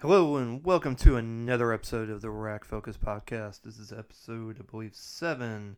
Hello 0.00 0.36
and 0.36 0.64
welcome 0.64 0.96
to 0.96 1.16
another 1.16 1.74
episode 1.74 2.08
of 2.08 2.22
the 2.22 2.30
Rack 2.30 2.64
Focus 2.64 2.96
podcast. 2.96 3.60
This 3.60 3.78
is 3.78 3.92
episode, 3.92 4.56
I 4.58 4.62
believe, 4.62 4.94
seven, 4.94 5.76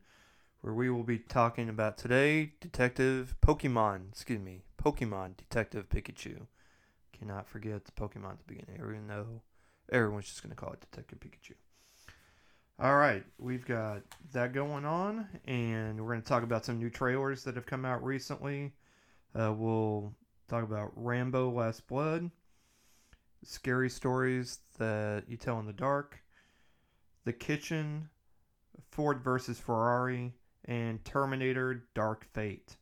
where 0.61 0.73
we 0.73 0.91
will 0.91 1.03
be 1.03 1.19
talking 1.19 1.69
about 1.69 1.99
today 1.99 2.53
Detective 2.61 3.35
Pokemon, 3.45 4.11
excuse 4.13 4.39
me, 4.39 4.63
Pokemon 4.81 5.39
Detective 5.39 5.89
Pikachu. 5.89 6.47
Cannot 7.19 7.49
forget 7.49 7.85
the 7.85 7.91
Pokemon 7.91 8.31
at 8.31 8.39
the 8.39 8.55
beginning, 8.55 8.77
even 8.77 9.09
though 9.09 9.43
everyone's 9.91 10.27
just 10.27 10.41
going 10.41 10.55
to 10.55 10.57
call 10.57 10.73
it 10.73 10.87
Detective 10.89 11.19
Pikachu. 11.19 11.55
All 12.79 12.95
right, 12.95 13.25
we've 13.41 13.67
got 13.67 14.03
that 14.33 14.53
going 14.53 14.85
on, 14.85 15.27
and 15.47 16.01
we're 16.01 16.13
going 16.13 16.23
to 16.23 16.29
talk 16.29 16.45
about 16.45 16.65
some 16.65 16.79
new 16.79 16.91
trailers 16.91 17.43
that 17.43 17.57
have 17.57 17.67
come 17.67 17.85
out 17.85 18.05
recently. 18.05 18.71
Uh, 19.35 19.53
we'll 19.53 20.15
talk 20.47 20.63
about 20.63 20.93
Rambo 20.95 21.51
Last 21.51 21.89
Blood 21.89 22.31
scary 23.45 23.91
stories 23.91 24.61
that 24.79 25.25
you 25.29 25.37
tell 25.37 25.59
in 25.59 25.67
the 25.67 25.73
dark, 25.73 26.23
The 27.25 27.33
Kitchen, 27.33 28.09
Ford 28.91 29.21
versus 29.23 29.59
Ferrari, 29.59 30.35
and 30.65 31.05
Terminator 31.05 31.85
Dark 31.95 32.27
Fate. 32.33 32.77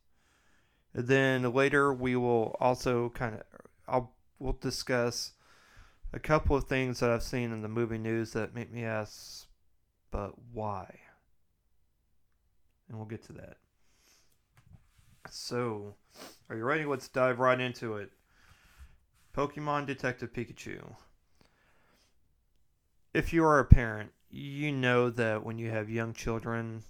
Then 0.93 1.53
later 1.53 1.93
we 1.93 2.15
will 2.15 2.55
also 2.59 3.09
kind 3.09 3.35
of 3.35 3.41
I'll 3.87 4.13
we'll 4.39 4.57
discuss 4.59 5.33
a 6.13 6.19
couple 6.19 6.55
of 6.55 6.65
things 6.65 6.99
that 6.99 7.09
I've 7.09 7.23
seen 7.23 7.51
in 7.51 7.61
the 7.61 7.67
movie 7.67 7.97
news 7.97 8.33
that 8.33 8.53
make 8.53 8.71
me 8.71 8.83
ask, 8.83 9.47
but 10.11 10.33
why? 10.51 10.99
And 12.89 12.97
we'll 12.97 13.07
get 13.07 13.23
to 13.27 13.33
that. 13.33 13.57
So, 15.29 15.95
are 16.49 16.57
you 16.57 16.65
ready? 16.65 16.83
Let's 16.83 17.07
dive 17.07 17.39
right 17.39 17.59
into 17.59 17.95
it. 17.95 18.11
Pokemon 19.33 19.85
Detective 19.85 20.33
Pikachu. 20.33 20.95
If 23.13 23.31
you 23.31 23.43
are 23.45 23.59
a 23.59 23.65
parent, 23.65 24.11
you 24.29 24.71
know 24.71 25.09
that 25.09 25.43
when 25.43 25.57
you 25.57 25.69
have 25.69 25.89
young 25.89 26.13
children, 26.13 26.83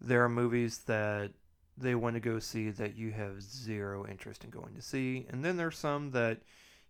there 0.00 0.22
are 0.22 0.28
movies 0.28 0.78
that 0.86 1.32
they 1.76 1.94
want 1.94 2.14
to 2.14 2.20
go 2.20 2.38
see 2.38 2.70
that 2.70 2.96
you 2.96 3.12
have 3.12 3.42
zero 3.42 4.06
interest 4.06 4.44
in 4.44 4.50
going 4.50 4.74
to 4.74 4.82
see, 4.82 5.26
and 5.30 5.44
then 5.44 5.56
there's 5.56 5.78
some 5.78 6.10
that 6.10 6.40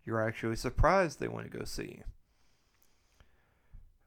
you're 0.05 0.27
actually 0.27 0.56
surprised 0.56 1.20
they 1.20 1.28
want 1.28 1.50
to 1.50 1.59
go 1.59 1.65
see. 1.65 2.03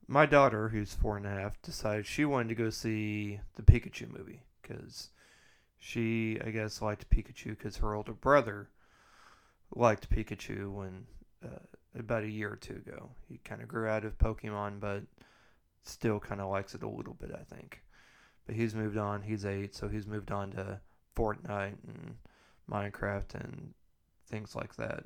My 0.08 0.26
daughter, 0.26 0.70
who's 0.70 0.94
four 0.94 1.16
and 1.16 1.26
a 1.26 1.30
half, 1.30 1.62
decided 1.62 2.06
she 2.06 2.26
wanted 2.26 2.50
to 2.50 2.56
go 2.56 2.70
see 2.70 3.40
the 3.56 3.62
Pikachu 3.62 4.12
movie 4.12 4.42
because 4.62 5.12
she, 5.78 6.40
I 6.44 6.50
guess, 6.50 6.82
liked 6.82 7.10
Pikachu 7.10 7.52
because 7.52 7.78
her 7.78 7.96
older 7.96 8.14
brother 8.14 8.70
liked 9.76 10.10
Pikachu 10.10 10.72
when 10.72 11.06
uh, 11.44 11.60
about 11.98 12.24
a 12.24 12.30
year 12.30 12.52
or 12.52 12.56
two 12.56 12.76
ago. 12.76 13.10
He 13.28 13.40
kind 13.44 13.62
of 13.62 13.68
grew 13.68 13.88
out 13.88 14.06
of 14.06 14.18
Pokemon, 14.18 14.80
but 14.80 15.04
still 15.84 16.20
kind 16.20 16.42
of 16.42 16.50
likes 16.50 16.76
it 16.76 16.84
a 16.84 16.90
little 16.90 17.16
bit, 17.16 17.32
I 17.34 17.44
think. 17.44 17.82
But 18.46 18.56
he's 18.56 18.76
moved 18.76 18.98
on. 18.98 19.22
He's 19.22 19.46
eight, 19.46 19.76
so 19.76 19.88
he's 19.88 20.08
moved 20.08 20.32
on 20.32 20.52
to 20.52 20.80
Fortnite 21.16 21.78
and 21.88 22.16
Minecraft 22.70 23.36
and 23.36 23.74
things 24.28 24.56
like 24.56 24.76
that. 24.76 25.04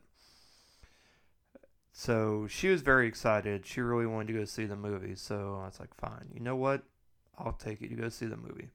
So 1.91 2.45
she 2.49 2.67
was 2.67 2.81
very 2.81 3.07
excited. 3.07 3.65
She 3.65 3.81
really 3.81 4.05
wanted 4.05 4.27
to 4.27 4.39
go 4.39 4.45
see 4.45 4.65
the 4.65 4.75
movie. 4.75 5.15
So 5.15 5.59
I 5.61 5.65
was 5.65 5.79
like, 5.79 5.93
fine, 5.95 6.29
you 6.33 6.41
know 6.41 6.55
what? 6.55 6.83
I'll 7.37 7.53
take 7.53 7.81
you 7.81 7.89
to 7.89 7.95
go 7.95 8.09
see 8.09 8.25
the 8.25 8.37
movie. 8.37 8.69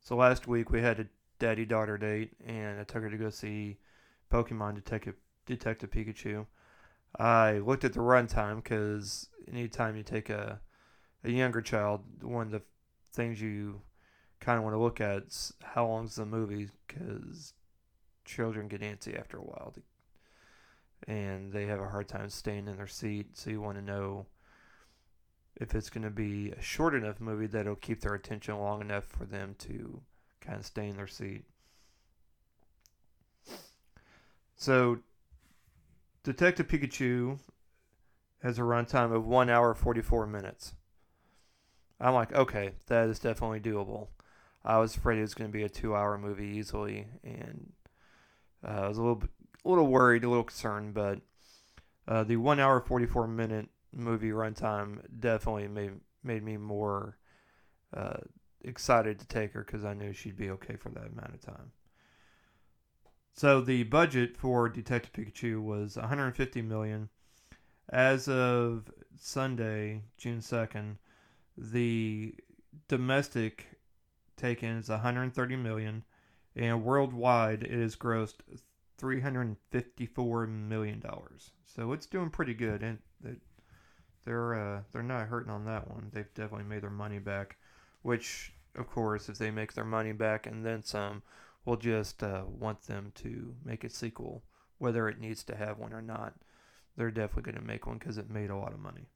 So 0.00 0.16
last 0.16 0.46
week 0.46 0.70
we 0.70 0.80
had 0.80 1.00
a 1.00 1.06
daddy 1.38 1.66
daughter 1.66 1.98
date, 1.98 2.32
and 2.46 2.80
I 2.80 2.84
took 2.84 3.02
her 3.02 3.10
to 3.10 3.16
go 3.16 3.30
see 3.30 3.76
Pokemon 4.30 4.74
Detective 4.74 5.14
Detective 5.46 5.90
Pikachu. 5.90 6.46
I 7.18 7.58
looked 7.58 7.84
at 7.84 7.94
the 7.94 8.00
runtime 8.00 8.62
because 8.62 9.28
anytime 9.50 9.96
you 9.96 10.02
take 10.02 10.30
a 10.30 10.60
a 11.24 11.30
younger 11.30 11.60
child, 11.60 12.02
one 12.22 12.46
of 12.46 12.52
the 12.52 12.62
things 13.12 13.40
you 13.40 13.80
kind 14.40 14.58
of 14.58 14.64
want 14.64 14.74
to 14.74 14.80
look 14.80 15.00
at 15.00 15.24
is 15.24 15.52
how 15.62 15.86
long's 15.86 16.14
the 16.14 16.24
movie 16.24 16.68
because 16.86 17.54
children 18.24 18.68
get 18.68 18.82
antsy 18.82 19.18
after 19.18 19.38
a 19.38 19.42
while 19.42 19.74
and 21.06 21.52
they 21.52 21.66
have 21.66 21.80
a 21.80 21.88
hard 21.88 22.08
time 22.08 22.28
staying 22.28 22.68
in 22.68 22.76
their 22.76 22.86
seat. 22.86 23.36
So 23.36 23.50
you 23.50 23.60
want 23.60 23.78
to 23.78 23.84
know 23.84 24.26
if 25.56 25.74
it's 25.74 25.90
going 25.90 26.04
to 26.04 26.10
be 26.10 26.50
a 26.50 26.60
short 26.60 26.94
enough 26.94 27.20
movie 27.20 27.46
that'll 27.46 27.76
keep 27.76 28.00
their 28.00 28.14
attention 28.14 28.58
long 28.58 28.80
enough 28.80 29.04
for 29.04 29.24
them 29.24 29.54
to 29.60 30.00
kind 30.40 30.58
of 30.58 30.66
stay 30.66 30.88
in 30.88 30.96
their 30.96 31.06
seat. 31.06 31.44
So, 34.60 34.98
Detective 36.24 36.66
Pikachu 36.66 37.38
has 38.42 38.58
a 38.58 38.62
runtime 38.62 39.14
of 39.14 39.24
one 39.24 39.48
hour 39.48 39.72
forty 39.72 40.02
four 40.02 40.26
minutes. 40.26 40.74
I'm 42.00 42.14
like, 42.14 42.34
okay, 42.34 42.72
that 42.88 43.08
is 43.08 43.20
definitely 43.20 43.60
doable. 43.60 44.08
I 44.64 44.78
was 44.78 44.96
afraid 44.96 45.18
it 45.18 45.22
was 45.22 45.34
going 45.34 45.48
to 45.48 45.56
be 45.56 45.62
a 45.62 45.68
two 45.68 45.94
hour 45.94 46.18
movie 46.18 46.58
easily, 46.58 47.06
and 47.22 47.72
uh, 48.66 48.82
I 48.82 48.88
was 48.88 48.98
a 48.98 49.02
little, 49.02 49.22
a 49.64 49.68
little 49.68 49.86
worried, 49.86 50.24
a 50.24 50.28
little 50.28 50.42
concerned, 50.42 50.92
but 50.92 51.20
uh, 52.08 52.24
the 52.24 52.36
one 52.36 52.58
hour 52.58 52.80
forty 52.80 53.06
four 53.06 53.28
minute 53.28 53.68
movie 53.92 54.30
runtime 54.30 54.98
definitely 55.20 55.68
made 55.68 55.92
made 56.24 56.42
me 56.42 56.56
more 56.56 57.16
uh, 57.96 58.18
excited 58.62 59.20
to 59.20 59.26
take 59.28 59.52
her 59.52 59.62
because 59.62 59.84
I 59.84 59.94
knew 59.94 60.12
she'd 60.12 60.36
be 60.36 60.50
okay 60.50 60.74
for 60.74 60.88
that 60.88 61.12
amount 61.12 61.34
of 61.34 61.40
time. 61.40 61.70
So 63.38 63.60
the 63.60 63.84
budget 63.84 64.36
for 64.36 64.68
Detective 64.68 65.12
Pikachu 65.12 65.62
was 65.62 65.96
150 65.96 66.60
million. 66.60 67.08
As 67.88 68.26
of 68.26 68.90
Sunday, 69.16 70.02
June 70.16 70.40
2nd, 70.40 70.96
the 71.56 72.34
domestic 72.88 73.68
take-in 74.36 74.78
is 74.78 74.88
130 74.88 75.54
million, 75.54 76.02
and 76.56 76.82
worldwide 76.82 77.62
it 77.62 77.70
has 77.70 77.94
grossed 77.94 78.38
354 78.96 80.46
million 80.48 80.98
dollars. 80.98 81.52
So 81.64 81.92
it's 81.92 82.06
doing 82.06 82.30
pretty 82.30 82.54
good, 82.54 82.82
and 82.82 82.98
they're 84.24 84.54
uh, 84.54 84.80
they're 84.90 85.04
not 85.04 85.28
hurting 85.28 85.52
on 85.52 85.64
that 85.66 85.88
one. 85.88 86.10
They've 86.12 86.34
definitely 86.34 86.66
made 86.66 86.82
their 86.82 86.90
money 86.90 87.20
back, 87.20 87.56
which 88.02 88.52
of 88.74 88.90
course, 88.90 89.28
if 89.28 89.38
they 89.38 89.52
make 89.52 89.74
their 89.74 89.84
money 89.84 90.12
back 90.12 90.46
and 90.46 90.66
then 90.66 90.82
some, 90.82 91.22
we'll 91.64 91.76
just 91.76 92.22
uh, 92.22 92.42
want 92.46 92.82
them 92.82 93.12
to 93.16 93.54
make 93.64 93.84
a 93.84 93.90
sequel, 93.90 94.44
whether 94.78 95.08
it 95.08 95.20
needs 95.20 95.42
to 95.44 95.56
have 95.56 95.78
one 95.78 95.92
or 95.92 96.02
not. 96.02 96.34
They're 96.96 97.10
definitely 97.10 97.52
going 97.52 97.62
to 97.62 97.72
make 97.72 97.86
one 97.86 97.98
because 97.98 98.18
it 98.18 98.30
made 98.30 98.50
a 98.50 98.56
lot 98.56 98.72
of 98.72 98.80
money, 98.80 99.08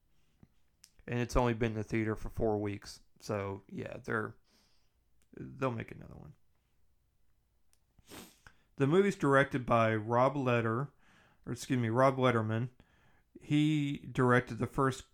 and 1.09 1.19
it's 1.19 1.37
only 1.37 1.55
been 1.55 1.73
in 1.73 1.79
the 1.79 1.83
theater 1.83 2.15
for 2.15 2.29
four 2.29 2.59
weeks. 2.59 3.01
So 3.21 3.63
yeah, 3.69 3.97
they're 4.05 4.35
they'll 5.37 5.73
make 5.73 5.91
another 5.91 6.15
one. 6.15 6.33
The 8.77 8.87
movie's 8.87 9.17
directed 9.17 9.67
by 9.67 9.95
Rob 9.95 10.37
Letter, 10.37 10.89
or 11.47 11.53
excuse 11.53 11.79
me, 11.79 11.89
Rob 11.89 12.17
Letterman. 12.17 12.69
He 13.41 14.09
directed 14.13 14.59
the 14.59 14.67
first 14.67 15.05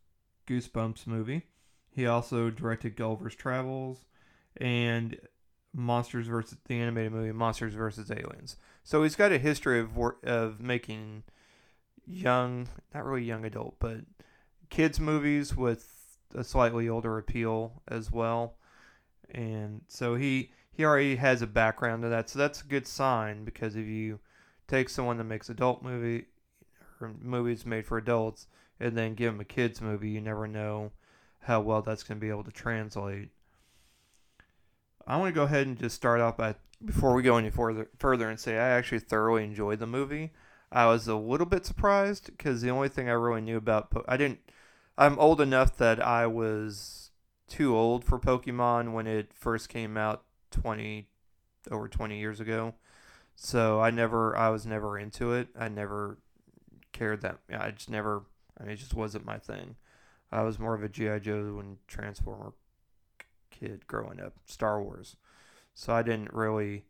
Goosebumps 0.47 1.07
movie. 1.07 1.47
He 1.91 2.07
also 2.07 2.51
directed 2.51 2.97
Gulliver's 2.97 3.35
Travels, 3.35 4.05
and 4.57 5.19
Monsters 5.75 6.27
versus 6.27 6.59
the 6.67 6.81
animated 6.81 7.13
movie 7.13 7.33
Monsters 7.33 7.75
versus 7.75 8.11
Aliens. 8.11 8.57
So 8.85 9.03
he's 9.03 9.17
got 9.17 9.33
a 9.33 9.39
history 9.39 9.81
of 9.81 9.91
of 10.25 10.61
making 10.61 11.25
young, 12.07 12.69
not 12.95 13.05
really 13.05 13.25
young 13.25 13.45
adult, 13.45 13.77
but 13.79 14.01
kids 14.71 14.99
movies 14.99 15.57
with 15.57 16.19
a 16.35 16.45
slightly 16.45 16.89
older 16.89 17.19
appeal 17.19 17.83
as 17.89 18.11
well. 18.11 18.57
And 19.31 19.83
so 19.89 20.15
he 20.15 20.51
he 20.73 20.85
already 20.85 21.17
has 21.17 21.43
a 21.43 21.47
background 21.47 22.03
to 22.03 22.09
that. 22.09 22.31
So 22.31 22.39
that's 22.39 22.63
a 22.63 22.67
good 22.67 22.87
sign 22.87 23.45
because 23.45 23.77
if 23.77 23.87
you 23.87 24.21
take 24.67 24.89
someone 24.89 25.19
that 25.19 25.25
makes 25.25 25.49
adult 25.49 25.83
movie 25.83 26.27
or 27.01 27.13
movies 27.21 27.67
made 27.67 27.87
for 27.87 27.99
adults 27.99 28.47
and 28.81 28.97
then 28.97 29.15
give 29.15 29.33
them 29.33 29.41
a 29.41 29.45
kids 29.45 29.81
movie, 29.81 30.11
you 30.11 30.21
never 30.21 30.47
know 30.47 30.93
how 31.41 31.61
well 31.61 31.83
that's 31.83 32.03
going 32.03 32.19
to 32.19 32.25
be 32.25 32.31
able 32.31 32.45
to 32.45 32.51
translate 32.51 33.31
I 35.09 35.17
want 35.17 35.35
to 35.35 35.35
go 35.35 35.45
ahead 35.45 35.67
and 35.67 35.79
just 35.79 35.97
start 35.97 36.21
off 36.21 36.37
by 36.37 36.55
before 36.85 37.15
we 37.15 37.23
go 37.23 37.39
any 37.39 37.49
further 37.49 37.89
further 37.99 38.29
and 38.29 38.39
say 38.39 38.57
I 38.57 38.69
actually 38.69 39.01
thoroughly 39.01 39.43
enjoyed 39.43 39.79
the 39.79 39.87
movie. 39.87 40.33
I 40.71 40.85
was 40.85 41.09
a 41.09 41.17
little 41.17 41.47
bit 41.47 41.65
surprised 41.65 42.27
because 42.27 42.61
the 42.61 42.69
only 42.69 42.91
thing 42.91 43.09
I 43.09 43.13
really 43.13 43.41
knew 43.41 43.57
about 43.57 43.89
I 44.07 44.19
didn't. 44.19 44.41
I'm 44.99 45.19
old 45.19 45.41
enough 45.41 45.79
that 45.79 46.05
I 46.05 46.27
was 46.27 47.11
too 47.49 47.75
old 47.75 48.05
for 48.05 48.19
Pokemon 48.19 48.93
when 48.93 49.07
it 49.07 49.33
first 49.33 49.71
came 49.71 49.97
out 49.97 50.25
20 50.51 51.09
over 51.71 51.89
20 51.89 52.19
years 52.19 52.39
ago. 52.39 52.75
So 53.35 53.81
I 53.81 53.91
never 53.91 54.37
I 54.37 54.51
was 54.51 54.67
never 54.67 54.99
into 54.99 55.33
it. 55.33 55.49
I 55.59 55.69
never 55.69 56.19
cared 56.93 57.23
that 57.23 57.39
I 57.51 57.71
just 57.71 57.89
never 57.89 58.25
I 58.61 58.65
mean 58.65 58.73
it 58.73 58.77
just 58.77 58.95
wasn't 58.95 59.25
my 59.25 59.39
thing. 59.39 59.77
I 60.31 60.43
was 60.43 60.59
more 60.59 60.75
of 60.75 60.83
a 60.83 60.89
GI 60.91 61.21
Joe 61.21 61.59
and 61.61 61.79
Transformer 61.87 62.53
kid 63.51 63.87
growing 63.87 64.21
up, 64.21 64.35
Star 64.47 64.83
Wars. 64.83 65.17
So 65.75 65.93
I 65.93 66.03
didn't 66.03 66.33
really. 66.33 66.85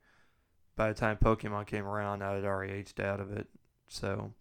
By 0.77 0.89
the 0.89 0.95
time 0.95 1.17
Pokemon 1.17 1.67
came 1.67 1.85
around, 1.85 2.23
I 2.23 2.35
had 2.35 2.45
already 2.45 2.73
aged 2.73 3.01
out 3.01 3.21
of 3.21 3.33
it. 3.33 3.49
So 3.89 4.33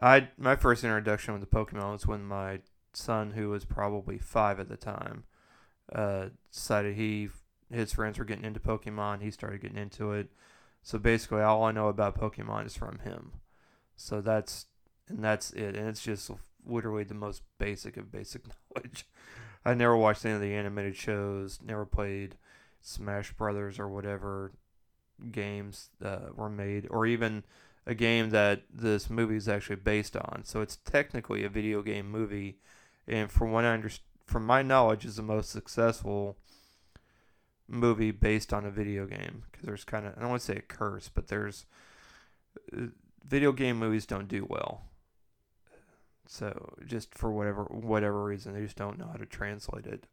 I 0.00 0.28
my 0.38 0.56
first 0.56 0.84
introduction 0.84 1.34
with 1.34 1.48
the 1.48 1.56
Pokemon 1.56 1.92
was 1.92 2.06
when 2.06 2.24
my 2.24 2.60
son, 2.92 3.32
who 3.32 3.50
was 3.50 3.64
probably 3.64 4.18
five 4.18 4.58
at 4.58 4.68
the 4.68 4.76
time, 4.76 5.24
uh, 5.94 6.26
decided 6.52 6.96
he 6.96 7.28
his 7.70 7.92
friends 7.92 8.18
were 8.18 8.24
getting 8.24 8.44
into 8.44 8.60
Pokemon. 8.60 9.22
He 9.22 9.30
started 9.30 9.60
getting 9.60 9.78
into 9.78 10.12
it. 10.12 10.28
So 10.82 10.98
basically, 10.98 11.42
all 11.42 11.64
I 11.64 11.72
know 11.72 11.88
about 11.88 12.18
Pokemon 12.18 12.66
is 12.66 12.76
from 12.76 13.00
him. 13.00 13.32
So 13.96 14.20
that's 14.20 14.66
and 15.08 15.22
that's 15.22 15.50
it. 15.52 15.76
And 15.76 15.88
it's 15.88 16.02
just 16.02 16.30
literally 16.64 17.04
the 17.04 17.14
most 17.14 17.42
basic 17.58 17.96
of 17.96 18.12
basic 18.12 18.42
knowledge. 18.74 19.06
I 19.66 19.74
never 19.74 19.96
watched 19.96 20.24
any 20.24 20.34
of 20.34 20.40
the 20.40 20.54
animated 20.54 20.94
shows. 20.96 21.58
Never 21.60 21.84
played 21.84 22.36
Smash 22.80 23.32
Brothers 23.32 23.80
or 23.80 23.88
whatever 23.88 24.52
games 25.32 25.90
that 26.00 26.36
were 26.36 26.48
made, 26.48 26.86
or 26.88 27.04
even 27.04 27.42
a 27.84 27.94
game 27.94 28.30
that 28.30 28.62
this 28.72 29.10
movie 29.10 29.36
is 29.36 29.48
actually 29.48 29.76
based 29.76 30.16
on. 30.16 30.42
So 30.44 30.60
it's 30.60 30.76
technically 30.76 31.42
a 31.42 31.48
video 31.48 31.82
game 31.82 32.08
movie, 32.08 32.58
and 33.08 33.30
from 33.30 33.50
what 33.50 33.64
I 33.64 33.74
understand, 33.74 34.04
from 34.24 34.46
my 34.46 34.62
knowledge, 34.62 35.04
is 35.04 35.16
the 35.16 35.22
most 35.22 35.50
successful 35.50 36.36
movie 37.68 38.12
based 38.12 38.52
on 38.52 38.64
a 38.64 38.70
video 38.70 39.04
game. 39.06 39.42
Because 39.50 39.66
there's 39.66 39.84
kind 39.84 40.06
of 40.06 40.14
I 40.16 40.20
don't 40.20 40.30
want 40.30 40.42
to 40.42 40.46
say 40.46 40.58
a 40.58 40.62
curse, 40.62 41.10
but 41.12 41.26
there's 41.26 41.66
uh, 42.72 42.86
video 43.26 43.50
game 43.50 43.78
movies 43.78 44.06
don't 44.06 44.28
do 44.28 44.46
well. 44.48 44.85
So 46.26 46.74
just 46.86 47.14
for 47.14 47.30
whatever 47.30 47.64
whatever 47.64 48.24
reason, 48.24 48.54
they 48.54 48.62
just 48.62 48.76
don't 48.76 48.98
know 48.98 49.06
how 49.06 49.18
to 49.18 49.26
translate 49.26 49.86
it. 49.86 50.06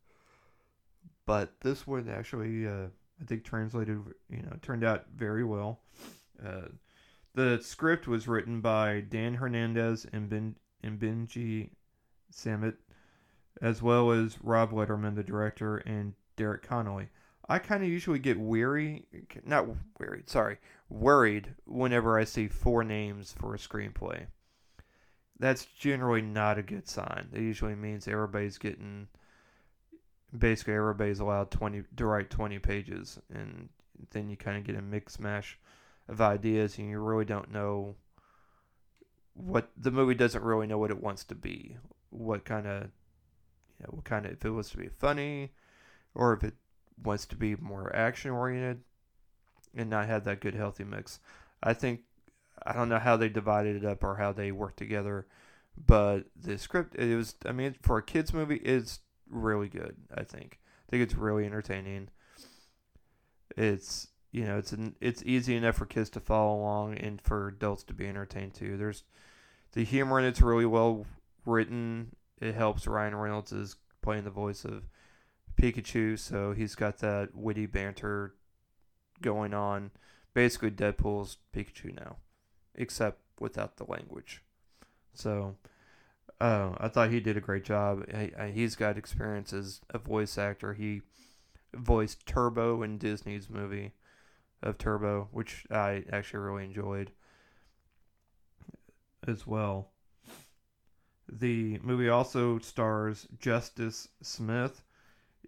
But 1.25 1.61
this 1.61 1.87
one 1.87 2.09
actually, 2.09 2.67
uh, 2.67 2.87
I 3.21 3.25
think, 3.25 3.43
translated 3.43 3.99
you 4.29 4.41
know 4.41 4.57
turned 4.61 4.83
out 4.83 5.05
very 5.15 5.43
well. 5.43 5.79
Uh, 6.43 6.67
the 7.35 7.59
script 7.61 8.07
was 8.07 8.27
written 8.27 8.61
by 8.61 9.01
Dan 9.01 9.35
Hernandez 9.35 10.05
and 10.11 10.29
Ben 10.29 10.55
and 10.83 10.99
Benji 10.99 11.69
Samit, 12.29 12.75
as 13.61 13.81
well 13.81 14.11
as 14.11 14.37
Rob 14.41 14.71
Letterman, 14.71 15.15
the 15.15 15.23
director, 15.23 15.77
and 15.77 16.13
Derek 16.35 16.63
Connolly. 16.63 17.09
I 17.49 17.59
kind 17.59 17.83
of 17.83 17.89
usually 17.89 18.19
get 18.19 18.39
weary, 18.39 19.05
not 19.45 19.67
wearied, 19.99 20.29
sorry, 20.29 20.59
worried 20.89 21.55
whenever 21.65 22.17
I 22.17 22.23
see 22.23 22.47
four 22.47 22.83
names 22.83 23.35
for 23.37 23.53
a 23.53 23.57
screenplay. 23.57 24.27
That's 25.39 25.65
generally 25.65 26.21
not 26.21 26.57
a 26.57 26.63
good 26.63 26.87
sign. 26.87 27.27
It 27.33 27.41
usually 27.41 27.75
means 27.75 28.07
everybody's 28.07 28.57
getting, 28.57 29.07
basically 30.37 30.75
everybody's 30.75 31.19
allowed 31.19 31.51
20 31.51 31.83
to 31.97 32.05
write 32.05 32.29
20 32.29 32.59
pages, 32.59 33.19
and 33.33 33.69
then 34.11 34.29
you 34.29 34.37
kind 34.37 34.57
of 34.57 34.63
get 34.63 34.75
a 34.75 34.81
mix 34.81 35.19
mash 35.19 35.57
of 36.07 36.21
ideas, 36.21 36.77
and 36.77 36.89
you 36.89 36.99
really 36.99 37.25
don't 37.25 37.51
know 37.51 37.95
what 39.33 39.71
the 39.77 39.91
movie 39.91 40.13
doesn't 40.13 40.43
really 40.43 40.67
know 40.67 40.77
what 40.77 40.91
it 40.91 41.01
wants 41.01 41.23
to 41.25 41.35
be. 41.35 41.77
What 42.11 42.45
kind 42.45 42.67
of, 42.67 42.83
you 42.83 43.85
know, 43.85 43.89
what 43.91 44.05
kind 44.05 44.25
of 44.25 44.33
if 44.33 44.45
it 44.45 44.51
was 44.51 44.69
to 44.69 44.77
be 44.77 44.87
funny, 44.87 45.51
or 46.13 46.33
if 46.33 46.43
it 46.43 46.53
wants 47.03 47.25
to 47.25 47.35
be 47.35 47.55
more 47.55 47.93
action 47.95 48.31
oriented, 48.31 48.83
and 49.75 49.89
not 49.89 50.05
have 50.05 50.23
that 50.25 50.39
good 50.39 50.53
healthy 50.53 50.83
mix. 50.83 51.19
I 51.63 51.73
think 51.73 52.01
I 52.65 52.73
don't 52.73 52.89
know 52.89 52.99
how 52.99 53.17
they 53.17 53.29
divided 53.29 53.77
it 53.77 53.85
up 53.85 54.03
or 54.03 54.15
how 54.15 54.31
they 54.33 54.51
worked 54.51 54.77
together, 54.77 55.27
but 55.77 56.25
the 56.35 56.57
script 56.57 56.95
it 56.95 57.15
was 57.15 57.35
I 57.45 57.51
mean 57.51 57.75
for 57.81 57.97
a 57.97 58.03
kids 58.03 58.33
movie 58.33 58.57
it's 58.57 58.99
really 59.29 59.69
good. 59.69 59.95
I 60.15 60.23
think 60.23 60.59
I 60.87 60.91
think 60.91 61.03
it's 61.03 61.15
really 61.15 61.45
entertaining. 61.45 62.09
It's 63.55 64.07
you 64.33 64.45
know, 64.45 64.57
it's 64.57 64.71
an, 64.71 64.95
it's 64.99 65.23
easy 65.25 65.55
enough 65.55 65.75
for 65.75 65.85
kids 65.85 66.09
to 66.09 66.19
follow 66.19 66.55
along 66.59 66.97
and 66.97 67.21
for 67.21 67.47
adults 67.47 67.83
to 67.83 67.93
be 67.93 68.07
entertained 68.07 68.55
too. 68.55 68.77
There's 68.77 69.03
the 69.73 69.85
humor 69.85 70.19
in 70.19 70.25
it's 70.25 70.41
really 70.41 70.65
well 70.65 71.05
written. 71.45 72.15
It 72.41 72.55
helps 72.55 72.87
Ryan 72.87 73.15
Reynolds 73.15 73.51
is 73.51 73.75
playing 74.01 74.23
the 74.23 74.31
voice 74.31 74.65
of 74.65 74.89
Pikachu, 75.55 76.17
so 76.17 76.51
he's 76.51 76.73
got 76.73 76.97
that 76.97 77.35
witty 77.35 77.67
banter 77.67 78.33
going 79.21 79.53
on. 79.53 79.91
Basically, 80.33 80.71
Deadpool's 80.71 81.37
Pikachu 81.55 81.95
now, 81.95 82.17
except 82.75 83.19
without 83.39 83.77
the 83.77 83.85
language. 83.85 84.41
So, 85.13 85.55
uh, 86.39 86.71
I 86.77 86.87
thought 86.87 87.11
he 87.11 87.19
did 87.19 87.37
a 87.37 87.41
great 87.41 87.63
job. 87.63 88.05
He, 88.11 88.31
he's 88.51 88.75
got 88.75 88.97
experience 88.97 89.53
as 89.53 89.81
a 89.89 89.97
voice 89.97 90.37
actor. 90.37 90.73
He 90.73 91.01
voiced 91.73 92.25
Turbo 92.25 92.83
in 92.83 92.97
Disney's 92.97 93.49
movie 93.49 93.93
of 94.61 94.77
Turbo, 94.77 95.29
which 95.31 95.65
I 95.69 96.03
actually 96.11 96.39
really 96.39 96.65
enjoyed 96.65 97.11
as 99.27 99.45
well. 99.45 99.91
The 101.31 101.79
movie 101.81 102.09
also 102.09 102.59
stars 102.59 103.27
Justice 103.39 104.09
Smith. 104.21 104.83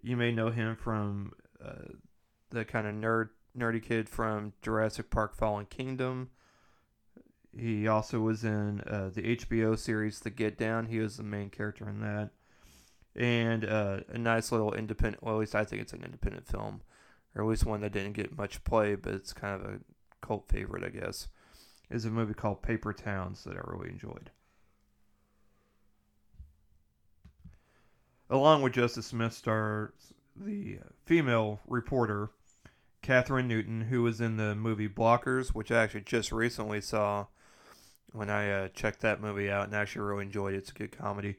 You 0.02 0.18
may 0.18 0.32
know 0.32 0.50
him 0.50 0.76
from 0.76 1.34
uh, 1.64 1.94
the 2.50 2.66
kind 2.66 2.88
of 2.88 2.96
nerd 2.96 3.30
nerdy 3.58 3.82
kid 3.82 4.10
from 4.10 4.54
Jurassic 4.62 5.10
Park: 5.10 5.36
Fallen 5.36 5.66
Kingdom. 5.66 6.30
He 7.58 7.88
also 7.88 8.20
was 8.20 8.44
in 8.44 8.82
uh, 8.82 9.12
the 9.14 9.36
HBO 9.38 9.78
series 9.78 10.20
The 10.20 10.30
Get 10.30 10.58
Down. 10.58 10.88
He 10.88 11.00
was 11.00 11.18
the 11.18 11.24
main 11.24 11.50
character 11.50 11.88
in 11.88 12.02
that, 12.02 12.32
and 13.16 13.64
uh, 13.64 14.00
a 14.10 14.18
nice 14.18 14.52
little 14.52 14.74
independent. 14.74 15.24
Well, 15.24 15.36
at 15.36 15.40
least 15.40 15.56
I 15.56 15.64
think 15.64 15.82
it's 15.82 15.94
an 15.94 16.04
independent 16.04 16.48
film 16.48 16.82
or 17.36 17.44
at 17.44 17.50
least 17.50 17.66
one 17.66 17.82
that 17.82 17.92
didn't 17.92 18.14
get 18.14 18.38
much 18.38 18.64
play, 18.64 18.96
but 18.96 19.14
it's 19.14 19.34
kind 19.34 19.62
of 19.62 19.70
a 19.70 19.80
cult 20.22 20.48
favorite, 20.48 20.84
I 20.84 20.90
guess, 20.90 21.28
is 21.90 22.06
a 22.06 22.10
movie 22.10 22.34
called 22.34 22.62
Paper 22.62 22.94
Towns 22.94 23.44
that 23.44 23.58
I 23.58 23.62
really 23.66 23.90
enjoyed. 23.90 24.32
Along 28.30 28.62
with 28.62 28.74
Justice 28.74 29.08
Smith 29.08 29.34
stars 29.34 30.14
the 30.36 30.80
female 31.06 31.60
reporter, 31.68 32.32
Kathryn 33.04 33.48
Newton, 33.48 33.82
who 33.82 34.02
was 34.02 34.20
in 34.20 34.38
the 34.38 34.56
movie 34.56 34.90
Blockers, 34.90 35.50
which 35.50 35.72
I 35.72 35.84
actually 35.84 36.02
just 36.02 36.32
recently 36.32 36.82
saw 36.82 37.28
when 38.16 38.30
I 38.30 38.50
uh, 38.52 38.68
checked 38.70 39.02
that 39.02 39.22
movie 39.22 39.52
out 39.52 39.66
and 39.66 39.76
actually 39.76 40.04
really 40.04 40.26
enjoyed 40.26 40.54
it. 40.54 40.58
It's 40.58 40.72
a 40.72 40.74
good 40.74 40.98
comedy. 40.98 41.36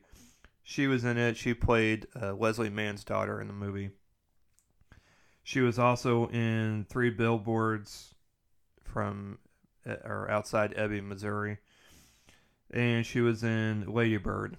She 0.63 0.87
was 0.87 1.05
in 1.05 1.17
it. 1.17 1.37
She 1.37 1.55
played 1.55 2.07
uh, 2.21 2.35
Leslie 2.35 2.71
Mann's 2.71 3.05
daughter 3.05 3.41
in 3.41 3.47
the 3.47 3.55
movie. 3.55 3.91
She 5.43 5.61
was 5.61 5.79
also 5.79 6.29
in 6.29 6.87
three 6.89 7.11
billboards 7.11 8.15
from 8.83 9.39
uh, 9.87 9.95
or 10.05 10.31
outside 10.31 10.75
Ebbing, 10.77 11.09
Missouri, 11.09 11.59
and 12.73 13.07
she 13.07 13.21
was 13.21 13.45
in 13.45 13.87
Lady 13.87 14.17
Bird. 14.17 14.57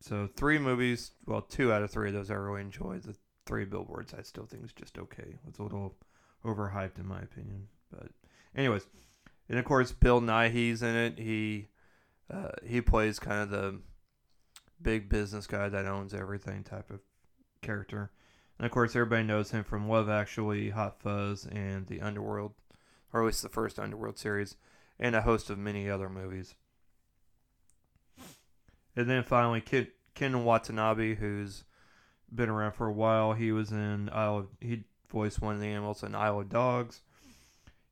So 0.00 0.28
three 0.36 0.58
movies, 0.58 1.10
well, 1.26 1.42
two 1.42 1.72
out 1.72 1.82
of 1.82 1.90
three 1.90 2.08
of 2.08 2.14
those 2.14 2.30
I 2.30 2.34
really 2.34 2.60
enjoyed. 2.60 3.02
The 3.02 3.16
three 3.46 3.64
billboards 3.64 4.14
I 4.14 4.22
still 4.22 4.46
think 4.46 4.64
is 4.64 4.72
just 4.72 4.96
okay. 4.96 5.34
It's 5.48 5.58
a 5.58 5.62
little 5.64 5.96
overhyped 6.44 7.00
in 7.00 7.06
my 7.06 7.20
opinion, 7.20 7.66
but 7.90 8.10
anyways, 8.54 8.86
and 9.48 9.58
of 9.58 9.64
course 9.64 9.92
Bill 9.92 10.20
Nighy's 10.20 10.82
in 10.82 10.96
it. 10.96 11.18
He 11.18 11.68
uh, 12.32 12.50
he 12.64 12.80
plays 12.80 13.18
kind 13.18 13.42
of 13.42 13.50
the 13.50 13.80
big 14.80 15.08
business 15.08 15.46
guy 15.46 15.68
that 15.68 15.86
owns 15.86 16.14
everything 16.14 16.62
type 16.62 16.90
of 16.90 17.00
character. 17.62 18.10
And 18.58 18.66
of 18.66 18.72
course, 18.72 18.96
everybody 18.96 19.22
knows 19.22 19.52
him 19.52 19.64
from 19.64 19.88
Love 19.88 20.08
Actually, 20.08 20.70
Hot 20.70 21.00
Fuzz, 21.00 21.46
and 21.46 21.86
The 21.86 22.00
Underworld, 22.00 22.54
or 23.12 23.22
at 23.22 23.26
least 23.26 23.42
the 23.42 23.48
first 23.48 23.78
Underworld 23.78 24.18
series, 24.18 24.56
and 24.98 25.14
a 25.14 25.22
host 25.22 25.48
of 25.48 25.58
many 25.58 25.88
other 25.88 26.08
movies. 26.08 26.54
And 28.96 29.08
then 29.08 29.22
finally, 29.22 29.60
Ken, 29.60 29.86
Ken 30.14 30.44
Watanabe, 30.44 31.14
who's 31.14 31.62
been 32.34 32.48
around 32.48 32.72
for 32.72 32.88
a 32.88 32.92
while. 32.92 33.32
He 33.32 33.52
was 33.52 33.70
in 33.70 34.10
Isle 34.12 34.38
of, 34.38 34.46
he 34.60 34.84
voiced 35.08 35.40
one 35.40 35.54
of 35.54 35.60
the 35.60 35.68
animals 35.68 36.02
in 36.02 36.16
Isle 36.16 36.40
of 36.40 36.48
Dogs. 36.48 37.02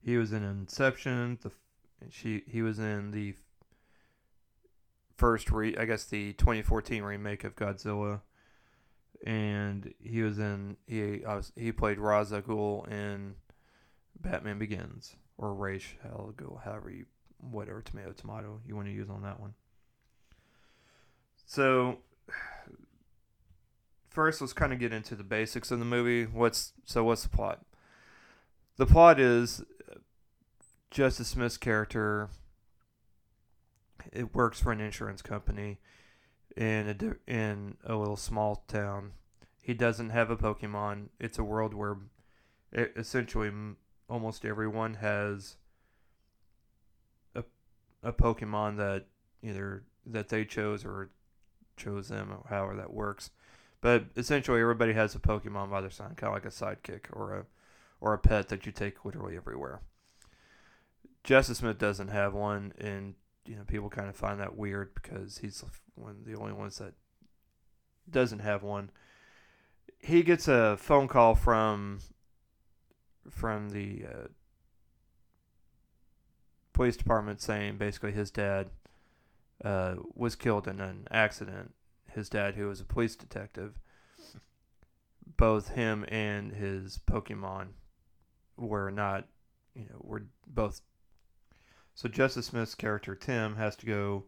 He 0.06 0.16
was 0.16 0.32
in 0.32 0.44
Inception. 0.44 1.36
The 1.42 1.50
she 2.10 2.44
he 2.46 2.62
was 2.62 2.78
in 2.78 3.10
the 3.10 3.34
first 5.16 5.50
re 5.50 5.76
I 5.76 5.84
guess 5.84 6.04
the 6.04 6.32
2014 6.34 7.02
remake 7.02 7.42
of 7.42 7.56
Godzilla 7.56 8.20
and 9.26 9.92
he 9.98 10.22
was 10.22 10.38
in 10.38 10.76
he 10.86 11.22
was, 11.26 11.50
he 11.56 11.72
played 11.72 11.98
Ra's 11.98 12.32
al 12.32 12.42
Ghul 12.42 12.88
in 12.88 13.34
Batman 14.20 14.60
Begins 14.60 15.16
or 15.38 15.52
Ra's 15.52 15.82
al 16.04 16.32
Ghul, 16.36 16.62
however 16.62 16.88
you 16.88 17.06
whatever 17.40 17.82
tomato 17.82 18.12
tomato 18.12 18.60
you 18.64 18.76
want 18.76 18.86
to 18.86 18.94
use 18.94 19.10
on 19.10 19.22
that 19.22 19.40
one. 19.40 19.54
So 21.46 21.98
first, 24.08 24.40
let's 24.40 24.52
kind 24.52 24.72
of 24.72 24.78
get 24.78 24.92
into 24.92 25.16
the 25.16 25.24
basics 25.24 25.72
of 25.72 25.80
the 25.80 25.84
movie. 25.84 26.26
What's 26.26 26.74
so 26.84 27.02
what's 27.02 27.24
the 27.24 27.28
plot? 27.28 27.66
The 28.76 28.86
plot 28.86 29.18
is 29.18 29.64
Justice 30.96 31.28
Smith's 31.28 31.58
character. 31.58 32.30
It 34.14 34.34
works 34.34 34.58
for 34.58 34.72
an 34.72 34.80
insurance 34.80 35.20
company 35.20 35.78
in 36.56 36.88
a 36.88 37.30
in 37.30 37.76
a 37.84 37.96
little 37.96 38.16
small 38.16 38.64
town. 38.66 39.12
He 39.60 39.74
doesn't 39.74 40.08
have 40.08 40.30
a 40.30 40.38
Pokemon. 40.38 41.08
It's 41.20 41.38
a 41.38 41.44
world 41.44 41.74
where 41.74 41.98
it, 42.72 42.94
essentially 42.96 43.50
almost 44.08 44.46
everyone 44.46 44.94
has 44.94 45.58
a 47.34 47.44
a 48.02 48.14
Pokemon 48.14 48.78
that 48.78 49.04
either 49.42 49.82
that 50.06 50.30
they 50.30 50.46
chose 50.46 50.82
or 50.82 51.10
chose 51.76 52.08
them, 52.08 52.32
or 52.32 52.46
however 52.48 52.74
that 52.74 52.94
works. 52.94 53.32
But 53.82 54.06
essentially, 54.16 54.62
everybody 54.62 54.94
has 54.94 55.14
a 55.14 55.18
Pokemon 55.18 55.70
by 55.70 55.82
their 55.82 55.90
side, 55.90 56.16
kind 56.16 56.34
of 56.34 56.42
like 56.42 56.46
a 56.46 56.48
sidekick 56.48 57.12
or 57.12 57.34
a 57.34 57.44
or 58.00 58.14
a 58.14 58.18
pet 58.18 58.48
that 58.48 58.64
you 58.64 58.72
take 58.72 59.04
literally 59.04 59.36
everywhere. 59.36 59.82
Justice 61.26 61.58
Smith 61.58 61.76
doesn't 61.76 62.08
have 62.08 62.34
one, 62.34 62.72
and 62.78 63.14
you 63.46 63.56
know 63.56 63.64
people 63.66 63.90
kind 63.90 64.08
of 64.08 64.14
find 64.14 64.40
that 64.40 64.56
weird 64.56 64.94
because 64.94 65.38
he's 65.38 65.62
one 65.96 66.12
of 66.12 66.24
the 66.24 66.36
only 66.36 66.52
ones 66.52 66.78
that 66.78 66.94
doesn't 68.08 68.38
have 68.38 68.62
one. 68.62 68.90
He 69.98 70.22
gets 70.22 70.46
a 70.46 70.76
phone 70.78 71.08
call 71.08 71.34
from 71.34 71.98
from 73.28 73.70
the 73.70 74.04
uh, 74.06 74.28
police 76.72 76.96
department 76.96 77.40
saying 77.40 77.76
basically 77.76 78.12
his 78.12 78.30
dad 78.30 78.70
uh, 79.64 79.96
was 80.14 80.36
killed 80.36 80.68
in 80.68 80.80
an 80.80 81.08
accident. 81.10 81.74
His 82.12 82.28
dad, 82.28 82.54
who 82.54 82.68
was 82.68 82.80
a 82.80 82.84
police 82.84 83.16
detective, 83.16 83.80
both 85.36 85.70
him 85.70 86.04
and 86.08 86.52
his 86.52 87.00
Pokemon 87.04 87.70
were 88.56 88.92
not, 88.92 89.26
you 89.74 89.86
know, 89.90 89.98
were 89.98 90.22
both. 90.46 90.82
So 91.96 92.10
Justice 92.10 92.46
Smith's 92.46 92.74
character 92.74 93.14
Tim 93.14 93.56
has 93.56 93.74
to 93.76 93.86
go 93.86 94.24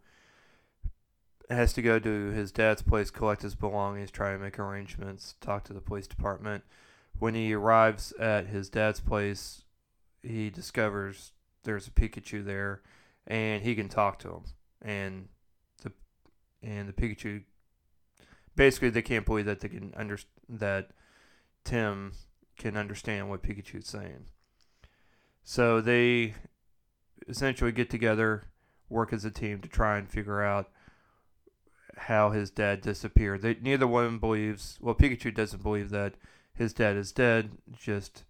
has 1.50 1.72
to 1.74 1.82
go 1.82 1.98
to 1.98 2.30
his 2.30 2.50
dad's 2.50 2.82
place, 2.82 3.10
collect 3.10 3.42
his 3.42 3.54
belongings, 3.54 4.10
try 4.10 4.32
and 4.32 4.42
make 4.42 4.58
arrangements, 4.58 5.34
talk 5.40 5.64
to 5.64 5.72
the 5.72 5.80
police 5.80 6.06
department. 6.06 6.64
When 7.18 7.34
he 7.34 7.54
arrives 7.54 8.12
at 8.12 8.46
his 8.46 8.68
dad's 8.68 9.00
place, 9.00 9.64
he 10.22 10.50
discovers 10.50 11.32
there's 11.64 11.86
a 11.86 11.90
Pikachu 11.90 12.44
there, 12.44 12.82
and 13.26 13.62
he 13.62 13.74
can 13.74 13.88
talk 13.88 14.18
to 14.20 14.28
him. 14.28 14.42
And 14.80 15.28
the 15.82 15.92
and 16.62 16.88
the 16.88 16.94
Pikachu 16.94 17.42
basically 18.56 18.90
they 18.90 19.02
can't 19.02 19.26
believe 19.26 19.46
that 19.46 19.60
they 19.60 19.68
can 19.68 19.92
under 19.94 20.18
that 20.48 20.92
Tim 21.64 22.12
can 22.56 22.78
understand 22.78 23.28
what 23.28 23.42
Pikachu's 23.42 23.88
saying. 23.88 24.24
So 25.44 25.82
they 25.82 26.34
essentially 27.26 27.72
get 27.72 27.90
together, 27.90 28.44
work 28.88 29.12
as 29.12 29.24
a 29.24 29.30
team 29.30 29.60
to 29.60 29.68
try 29.68 29.98
and 29.98 30.08
figure 30.08 30.42
out 30.42 30.70
how 31.96 32.30
his 32.30 32.50
dad 32.50 32.80
disappeared. 32.80 33.42
They, 33.42 33.56
neither 33.60 33.86
one 33.86 34.18
believes. 34.18 34.78
Well, 34.80 34.94
Pikachu 34.94 35.34
doesn't 35.34 35.62
believe 35.62 35.90
that 35.90 36.14
his 36.54 36.72
dad 36.72 36.96
is 36.96 37.12
dead. 37.12 37.50
Just 37.76 38.24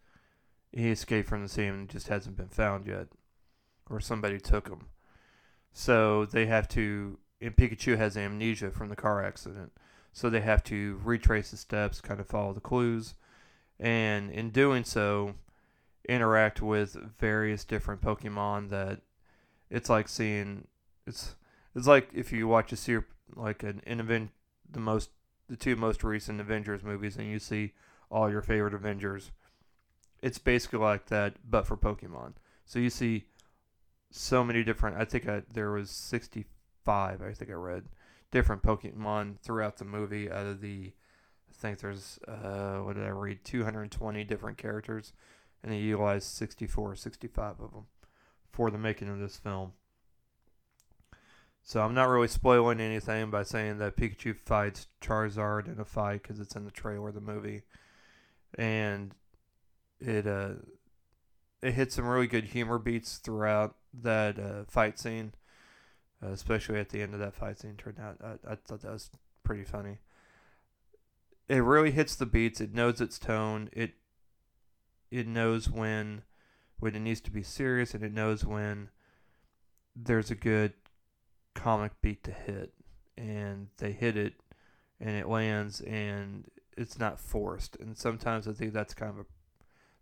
he 0.72 0.90
escaped 0.90 1.28
from 1.28 1.42
the 1.42 1.48
scene 1.48 1.72
and 1.72 1.88
just 1.88 2.08
hasn't 2.08 2.36
been 2.36 2.48
found 2.48 2.86
yet, 2.86 3.08
or 3.88 4.00
somebody 4.00 4.38
took 4.38 4.68
him. 4.68 4.86
So 5.72 6.24
they 6.24 6.46
have 6.46 6.68
to. 6.68 7.18
And 7.40 7.54
Pikachu 7.54 7.96
has 7.96 8.16
amnesia 8.16 8.70
from 8.70 8.88
the 8.88 8.96
car 8.96 9.24
accident, 9.24 9.72
so 10.12 10.28
they 10.28 10.40
have 10.40 10.64
to 10.64 11.00
retrace 11.04 11.52
the 11.52 11.56
steps, 11.56 12.00
kind 12.00 12.18
of 12.20 12.26
follow 12.26 12.52
the 12.52 12.60
clues, 12.60 13.14
and 13.78 14.30
in 14.32 14.50
doing 14.50 14.82
so, 14.82 15.34
interact 16.08 16.60
with 16.60 16.96
various 17.18 17.64
different 17.64 18.00
Pokemon. 18.00 18.70
That 18.70 19.00
it's 19.70 19.88
like 19.88 20.08
seeing 20.08 20.66
it's 21.06 21.36
it's 21.74 21.86
like 21.86 22.10
if 22.14 22.32
you 22.32 22.48
watch 22.48 22.72
a 22.72 22.76
series 22.76 23.04
like 23.34 23.62
an, 23.62 23.82
an 23.86 24.00
event, 24.00 24.30
the 24.70 24.80
most 24.80 25.10
the 25.48 25.56
two 25.56 25.76
most 25.76 26.04
recent 26.04 26.40
Avengers 26.40 26.82
movies, 26.82 27.16
and 27.16 27.28
you 27.28 27.38
see 27.38 27.72
all 28.10 28.30
your 28.30 28.42
favorite 28.42 28.74
Avengers. 28.74 29.30
It's 30.22 30.38
basically 30.38 30.80
like 30.80 31.06
that, 31.06 31.34
but 31.48 31.66
for 31.66 31.76
Pokemon. 31.76 32.32
So 32.64 32.78
you 32.78 32.90
see 32.90 33.26
so 34.10 34.42
many 34.42 34.64
different. 34.64 34.96
I 34.96 35.04
think 35.04 35.28
I, 35.28 35.42
there 35.52 35.70
was 35.70 35.90
sixty 35.90 36.46
five. 36.84 37.22
I 37.22 37.32
think 37.32 37.50
I 37.50 37.54
read 37.54 37.84
different 38.30 38.62
Pokemon 38.62 39.38
throughout 39.40 39.76
the 39.76 39.84
movie. 39.84 40.30
Out 40.30 40.46
of 40.46 40.60
the, 40.60 40.92
I 41.48 41.52
think 41.52 41.78
there's 41.78 42.18
uh, 42.26 42.78
what 42.78 42.96
did 42.96 43.04
I 43.04 43.10
read? 43.10 43.44
Two 43.44 43.64
hundred 43.64 43.90
twenty 43.90 44.24
different 44.24 44.58
characters, 44.58 45.12
and 45.62 45.72
they 45.72 45.78
utilized 45.78 46.28
64 46.28 46.92
or 46.92 46.96
65 46.96 47.60
of 47.60 47.72
them 47.72 47.86
for 48.50 48.70
the 48.70 48.78
making 48.78 49.08
of 49.08 49.18
this 49.18 49.36
film. 49.36 49.72
So 51.62 51.82
I'm 51.82 51.94
not 51.94 52.08
really 52.08 52.28
spoiling 52.28 52.80
anything 52.80 53.30
by 53.30 53.42
saying 53.42 53.78
that 53.78 53.96
Pikachu 53.96 54.34
fights 54.34 54.86
Charizard 55.02 55.70
in 55.70 55.78
a 55.78 55.84
fight 55.84 56.22
because 56.22 56.40
it's 56.40 56.56
in 56.56 56.64
the 56.64 56.70
trailer 56.70 57.08
of 57.08 57.14
the 57.14 57.20
movie, 57.20 57.64
and 58.56 59.14
it 60.00 60.26
uh 60.26 60.54
it 61.60 61.74
hits 61.74 61.96
some 61.96 62.06
really 62.06 62.26
good 62.26 62.44
humor 62.44 62.78
beats 62.78 63.18
throughout 63.18 63.76
that 64.02 64.38
uh, 64.38 64.64
fight 64.66 64.98
scene, 64.98 65.34
uh, 66.24 66.28
especially 66.28 66.78
at 66.78 66.88
the 66.88 67.02
end 67.02 67.12
of 67.12 67.20
that 67.20 67.34
fight 67.34 67.58
scene. 67.58 67.74
Turned 67.76 68.00
out 68.00 68.16
I, 68.24 68.52
I 68.52 68.54
thought 68.54 68.80
that 68.80 68.92
was 68.92 69.10
pretty 69.42 69.64
funny. 69.64 69.98
It 71.48 71.58
really 71.58 71.90
hits 71.90 72.14
the 72.14 72.26
beats. 72.26 72.62
It 72.62 72.72
knows 72.72 73.00
its 73.00 73.18
tone. 73.18 73.68
It 73.72 73.92
it 75.10 75.26
knows 75.26 75.70
when 75.70 76.22
when 76.80 76.94
it 76.94 77.00
needs 77.00 77.20
to 77.22 77.30
be 77.30 77.42
serious, 77.42 77.94
and 77.94 78.04
it 78.04 78.12
knows 78.12 78.44
when 78.44 78.90
there's 79.96 80.30
a 80.30 80.36
good 80.36 80.74
comic 81.54 81.92
beat 82.00 82.22
to 82.24 82.30
hit, 82.30 82.72
and 83.16 83.68
they 83.78 83.92
hit 83.92 84.16
it, 84.16 84.34
and 85.00 85.10
it 85.10 85.28
lands, 85.28 85.80
and 85.80 86.46
it's 86.76 86.98
not 86.98 87.18
forced. 87.18 87.76
And 87.76 87.96
sometimes 87.96 88.46
I 88.46 88.52
think 88.52 88.72
that's 88.72 88.94
kind 88.94 89.10
of 89.10 89.18
a 89.18 89.26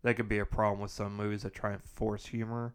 that 0.03 0.15
could 0.15 0.29
be 0.29 0.39
a 0.39 0.47
problem 0.47 0.81
with 0.81 0.91
some 0.91 1.17
movies 1.17 1.43
that 1.43 1.55
try 1.55 1.73
and 1.73 1.83
force 1.83 2.27
humor, 2.27 2.75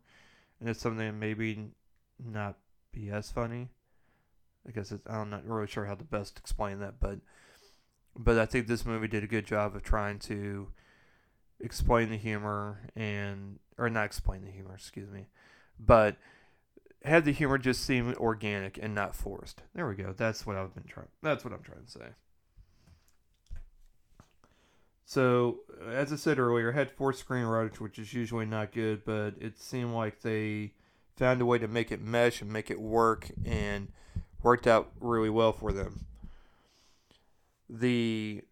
and 0.59 0.67
it's 0.67 0.81
something 0.81 1.05
that 1.05 1.13
maybe 1.13 1.71
not 2.19 2.57
be 2.91 3.09
as 3.09 3.31
funny. 3.31 3.69
I 4.67 4.71
guess 4.71 4.91
it's, 4.91 5.05
I'm 5.07 5.29
not 5.29 5.45
really 5.45 5.67
sure 5.67 5.85
how 5.85 5.95
to 5.95 6.03
best 6.03 6.37
explain 6.37 6.79
that, 6.79 6.99
but 6.99 7.19
but 8.17 8.37
I 8.37 8.45
think 8.45 8.67
this 8.67 8.85
movie 8.85 9.07
did 9.07 9.23
a 9.23 9.27
good 9.27 9.45
job 9.45 9.75
of 9.75 9.83
trying 9.83 10.19
to 10.19 10.67
explain 11.63 12.09
the 12.09 12.17
humor 12.17 12.89
and 12.95 13.59
or 13.77 13.89
not 13.89 14.05
explain 14.05 14.43
the 14.43 14.51
humor, 14.51 14.73
excuse 14.75 15.09
me, 15.09 15.27
but 15.79 16.17
had 17.03 17.25
the 17.25 17.31
humor 17.31 17.57
just 17.57 17.83
seem 17.83 18.13
organic 18.17 18.77
and 18.81 18.93
not 18.93 19.15
forced. 19.15 19.63
There 19.73 19.87
we 19.87 19.95
go. 19.95 20.13
That's 20.15 20.45
what 20.45 20.55
I've 20.55 20.73
been 20.75 20.83
trying. 20.83 21.07
That's 21.23 21.43
what 21.43 21.53
I'm 21.53 21.63
trying 21.63 21.85
to 21.85 21.91
say. 21.91 22.07
So, 25.05 25.59
as 25.89 26.13
I 26.13 26.15
said 26.15 26.39
earlier, 26.39 26.71
had 26.71 26.89
four 26.89 27.11
screenwriters, 27.11 27.79
which 27.81 27.99
is 27.99 28.13
usually 28.13 28.45
not 28.45 28.71
good, 28.71 29.03
but 29.03 29.33
it 29.41 29.59
seemed 29.59 29.93
like 29.93 30.21
they 30.21 30.71
found 31.17 31.41
a 31.41 31.45
way 31.45 31.57
to 31.57 31.67
make 31.67 31.91
it 31.91 32.01
mesh 32.01 32.41
and 32.41 32.51
make 32.51 32.71
it 32.71 32.79
work, 32.79 33.29
and 33.43 33.89
worked 34.41 34.67
out 34.67 34.91
really 35.01 35.29
well 35.29 35.51
for 35.51 35.73
them. 35.73 36.05
The 37.69 38.43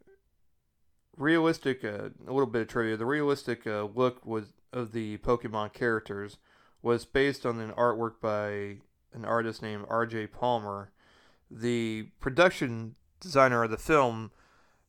realistic, 1.19 1.83
uh, 1.83 2.09
a 2.25 2.33
little 2.33 2.47
bit 2.47 2.63
of 2.63 2.67
trivia. 2.69 2.97
The 2.97 3.05
realistic 3.05 3.67
uh, 3.67 3.83
look 3.93 4.25
was 4.25 4.53
of 4.71 4.93
the 4.93 5.17
Pokemon 5.17 5.73
characters 5.73 6.37
was 6.81 7.05
based 7.05 7.45
on 7.45 7.59
an 7.59 7.71
artwork 7.71 8.21
by 8.21 8.77
an 9.13 9.25
artist 9.25 9.61
named 9.61 9.85
R.J. 9.89 10.27
Palmer. 10.27 10.91
The 11.51 12.07
production 12.19 12.95
designer 13.19 13.63
of 13.63 13.71
the 13.71 13.77
film 13.77 14.31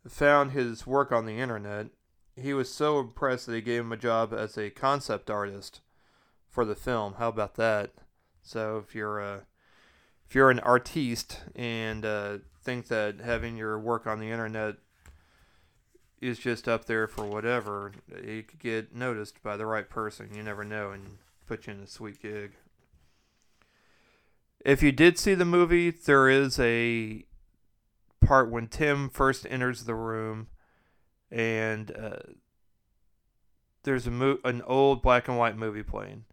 found 0.07 0.53
his 0.53 0.87
work 0.87 1.11
on 1.11 1.27
the 1.27 1.39
internet. 1.39 1.89
He 2.37 2.55
was 2.55 2.73
so 2.73 3.01
impressed 3.01 3.47
that 3.47 3.55
he 3.55 3.61
gave 3.61 3.81
him 3.81 3.93
a 3.93 3.97
job 3.97 4.33
as 4.33 4.57
a 4.57 4.71
concept 4.71 5.31
artist 5.31 5.81
for 6.49 6.65
the 6.65 6.77
film. 6.77 7.15
How 7.15 7.29
about 7.29 7.57
that? 7.57 7.93
So 8.43 8.83
if 8.87 8.95
you're 8.95 9.21
a 9.21 9.47
if 10.29 10.35
you're 10.37 10.51
an 10.51 10.61
artiste 10.61 11.41
and 11.57 12.05
uh, 12.05 12.39
think 12.63 12.87
that 12.87 13.21
having 13.21 13.57
your 13.57 13.81
work 13.81 14.07
on 14.07 14.21
the 14.21 14.31
internet 14.31 14.77
is 16.21 16.39
just 16.39 16.69
up 16.69 16.85
there 16.85 17.07
for 17.07 17.25
whatever, 17.25 17.93
you 18.25 18.43
could 18.43 18.59
get 18.59 18.95
noticed 18.95 19.43
by 19.43 19.57
the 19.57 19.67
right 19.67 19.89
person. 19.89 20.31
You 20.35 20.43
never 20.43 20.65
know, 20.65 20.91
and 20.91 21.19
put 21.47 21.67
you 21.67 21.73
in 21.73 21.81
a 21.81 21.87
sweet 21.87 22.21
gig. 22.21 22.53
If 24.65 24.83
you 24.83 24.93
did 24.93 25.19
see 25.19 25.35
the 25.35 25.47
movie, 25.47 25.91
there 25.91 26.29
is 26.29 26.59
a 26.61 27.25
part 28.21 28.51
when 28.51 28.69
Tim 28.69 29.09
first 29.09 29.47
enters 29.49 29.85
the 29.85 29.95
room, 29.95 30.49
and 31.31 31.91
uh, 31.97 32.35
there's 33.85 34.07
a 34.07 34.11
mo- 34.11 34.39
an 34.45 34.61
old 34.67 35.01
black 35.01 35.29
and 35.29 35.39
white 35.39 35.57
movie 35.57 35.83
playing, 35.83 36.25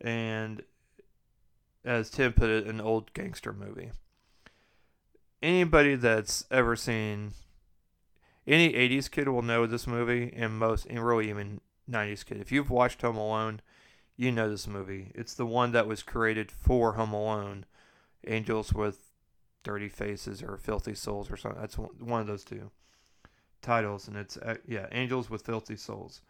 and 0.00 0.62
as 1.84 2.10
Tim 2.10 2.32
put 2.32 2.50
it, 2.50 2.66
an 2.66 2.80
old 2.80 3.12
gangster 3.12 3.52
movie. 3.52 3.90
Anybody 5.42 5.96
that's 5.96 6.44
ever 6.50 6.76
seen 6.76 7.32
any 8.48 8.72
80s 8.72 9.10
kid 9.10 9.28
will 9.28 9.42
know 9.42 9.66
this 9.66 9.86
movie, 9.86 10.32
and 10.34 10.58
most, 10.58 10.86
and 10.86 11.04
really 11.04 11.28
even 11.28 11.60
90s 11.90 12.24
kid. 12.24 12.40
If 12.40 12.50
you've 12.50 12.70
watched 12.70 13.02
Home 13.02 13.16
Alone, 13.16 13.60
you 14.16 14.32
know 14.32 14.50
this 14.50 14.66
movie. 14.66 15.12
It's 15.14 15.34
the 15.34 15.46
one 15.46 15.72
that 15.72 15.86
was 15.86 16.02
created 16.02 16.50
for 16.50 16.94
Home 16.94 17.12
Alone. 17.12 17.66
Angels 18.26 18.72
with 18.72 19.12
Dirty 19.62 19.88
Faces 19.88 20.42
or 20.42 20.56
Filthy 20.56 20.94
Souls 20.94 21.30
or 21.30 21.36
something. 21.36 21.60
That's 21.60 21.78
one 21.78 22.20
of 22.20 22.26
those 22.26 22.44
two 22.44 22.70
titles, 23.62 24.08
and 24.08 24.16
it's 24.16 24.36
uh, 24.36 24.56
yeah, 24.66 24.86
Angels 24.92 25.30
with 25.30 25.42
Filthy 25.42 25.76
Souls. 25.76 26.20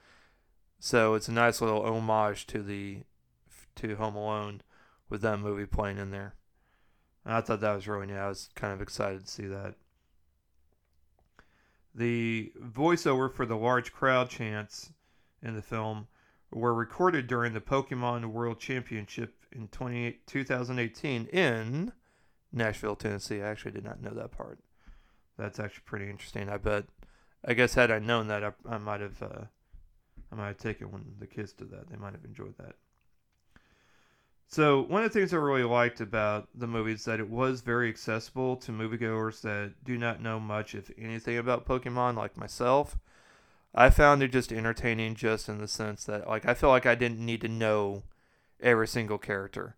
So 0.80 1.14
it's 1.14 1.28
a 1.28 1.32
nice 1.32 1.60
little 1.60 1.82
homage 1.82 2.46
to 2.48 2.62
the 2.62 3.02
to 3.76 3.96
Home 3.96 4.16
Alone, 4.16 4.62
with 5.08 5.22
that 5.22 5.38
movie 5.38 5.66
playing 5.66 5.98
in 5.98 6.10
there. 6.10 6.34
And 7.24 7.34
I 7.34 7.40
thought 7.40 7.60
that 7.60 7.74
was 7.74 7.88
really 7.88 8.06
neat. 8.06 8.16
I 8.16 8.28
was 8.28 8.48
kind 8.54 8.72
of 8.72 8.80
excited 8.80 9.24
to 9.24 9.30
see 9.30 9.46
that. 9.46 9.74
The 11.98 12.52
voiceover 12.56 13.32
for 13.32 13.44
the 13.44 13.56
large 13.56 13.92
crowd 13.92 14.30
chants 14.30 14.92
in 15.42 15.56
the 15.56 15.62
film 15.62 16.06
were 16.48 16.72
recorded 16.72 17.26
during 17.26 17.54
the 17.54 17.60
Pokemon 17.60 18.26
World 18.26 18.60
Championship 18.60 19.34
in 19.50 19.66
20, 19.66 20.20
2018 20.24 21.26
in 21.26 21.92
Nashville, 22.52 22.94
Tennessee. 22.94 23.42
I 23.42 23.48
actually 23.48 23.72
did 23.72 23.82
not 23.82 24.00
know 24.00 24.12
that 24.14 24.30
part. 24.30 24.60
That's 25.36 25.58
actually 25.58 25.82
pretty 25.86 26.08
interesting. 26.08 26.48
I 26.48 26.58
bet. 26.58 26.84
I 27.44 27.54
guess 27.54 27.74
had 27.74 27.90
I 27.90 27.98
known 27.98 28.28
that, 28.28 28.44
I, 28.44 28.52
I 28.68 28.78
might 28.78 29.00
have. 29.00 29.20
Uh, 29.20 29.44
I 30.30 30.36
might 30.36 30.46
have 30.46 30.58
taken 30.58 30.92
when 30.92 31.04
the 31.18 31.26
kids 31.26 31.52
did 31.52 31.72
that. 31.72 31.90
They 31.90 31.96
might 31.96 32.12
have 32.12 32.24
enjoyed 32.24 32.54
that. 32.58 32.76
So 34.50 34.80
one 34.80 35.04
of 35.04 35.12
the 35.12 35.18
things 35.20 35.34
I 35.34 35.36
really 35.36 35.62
liked 35.62 36.00
about 36.00 36.48
the 36.54 36.66
movie 36.66 36.92
is 36.92 37.04
that 37.04 37.20
it 37.20 37.28
was 37.28 37.60
very 37.60 37.90
accessible 37.90 38.56
to 38.56 38.72
moviegoers 38.72 39.42
that 39.42 39.74
do 39.84 39.98
not 39.98 40.22
know 40.22 40.40
much, 40.40 40.74
if 40.74 40.90
anything, 40.96 41.36
about 41.36 41.66
Pokemon, 41.66 42.16
like 42.16 42.34
myself. 42.34 42.96
I 43.74 43.90
found 43.90 44.22
it 44.22 44.32
just 44.32 44.50
entertaining, 44.50 45.16
just 45.16 45.50
in 45.50 45.58
the 45.58 45.68
sense 45.68 46.04
that, 46.04 46.26
like, 46.26 46.46
I 46.46 46.54
feel 46.54 46.70
like 46.70 46.86
I 46.86 46.94
didn't 46.94 47.24
need 47.24 47.42
to 47.42 47.48
know 47.48 48.04
every 48.58 48.88
single 48.88 49.18
character. 49.18 49.76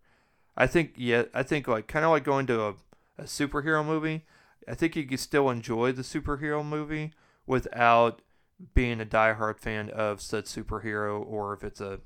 I 0.55 0.67
think, 0.67 0.93
yeah, 0.95 1.23
I 1.33 1.43
think 1.43 1.67
like 1.67 1.87
kind 1.87 2.05
of 2.05 2.11
like 2.11 2.23
going 2.23 2.47
to 2.47 2.61
a, 2.61 2.69
a 3.17 3.23
superhero 3.23 3.85
movie. 3.85 4.23
I 4.69 4.75
think 4.75 4.95
you 4.95 5.03
can 5.03 5.17
still 5.17 5.49
enjoy 5.49 5.91
the 5.91 6.01
superhero 6.01 6.65
movie 6.65 7.11
without 7.45 8.21
being 8.73 9.01
a 9.01 9.05
diehard 9.05 9.59
fan 9.59 9.89
of 9.89 10.21
said 10.21 10.45
superhero, 10.45 11.25
or 11.25 11.53
if 11.53 11.63
it's 11.63 11.81
a 11.81 11.99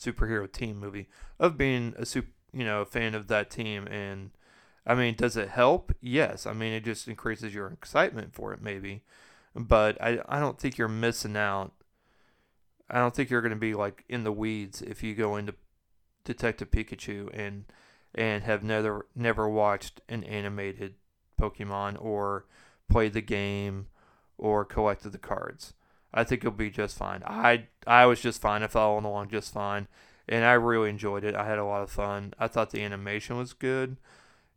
superhero 0.00 0.50
team 0.50 0.78
movie 0.78 1.08
of 1.38 1.58
being 1.58 1.94
a 1.96 2.06
super, 2.06 2.30
you 2.52 2.64
know, 2.64 2.82
a 2.82 2.86
fan 2.86 3.14
of 3.14 3.28
that 3.28 3.50
team. 3.50 3.86
And 3.86 4.30
I 4.86 4.94
mean, 4.94 5.14
does 5.14 5.36
it 5.36 5.48
help? 5.48 5.92
Yes. 6.00 6.46
I 6.46 6.52
mean, 6.52 6.72
it 6.72 6.84
just 6.84 7.08
increases 7.08 7.54
your 7.54 7.68
excitement 7.68 8.34
for 8.34 8.52
it, 8.52 8.62
maybe. 8.62 9.02
But 9.54 10.00
I, 10.02 10.20
I 10.28 10.40
don't 10.40 10.58
think 10.58 10.78
you're 10.78 10.88
missing 10.88 11.36
out. 11.36 11.72
I 12.88 12.98
don't 12.98 13.14
think 13.14 13.30
you're 13.30 13.42
going 13.42 13.50
to 13.50 13.56
be 13.56 13.74
like 13.74 14.04
in 14.08 14.24
the 14.24 14.32
weeds 14.32 14.82
if 14.82 15.02
you 15.02 15.14
go 15.14 15.36
into 15.36 15.54
Detective 16.24 16.70
Pikachu 16.70 17.30
and 17.32 17.64
and 18.14 18.42
have 18.42 18.64
never 18.64 19.06
never 19.14 19.48
watched 19.48 20.00
an 20.08 20.24
animated 20.24 20.94
Pokemon 21.40 22.02
or 22.02 22.46
played 22.88 23.12
the 23.12 23.20
game 23.20 23.86
or 24.36 24.64
collected 24.64 25.10
the 25.10 25.18
cards. 25.18 25.74
I 26.12 26.24
think 26.24 26.42
it'll 26.42 26.52
be 26.52 26.70
just 26.70 26.96
fine. 26.96 27.22
I 27.24 27.66
I 27.86 28.06
was 28.06 28.20
just 28.20 28.40
fine. 28.40 28.62
I 28.62 28.66
followed 28.66 29.04
along 29.04 29.30
just 29.30 29.52
fine, 29.52 29.88
and 30.28 30.44
I 30.44 30.52
really 30.52 30.90
enjoyed 30.90 31.24
it. 31.24 31.34
I 31.34 31.46
had 31.46 31.58
a 31.58 31.64
lot 31.64 31.82
of 31.82 31.90
fun. 31.90 32.34
I 32.38 32.48
thought 32.48 32.70
the 32.70 32.82
animation 32.82 33.36
was 33.36 33.52
good. 33.52 33.96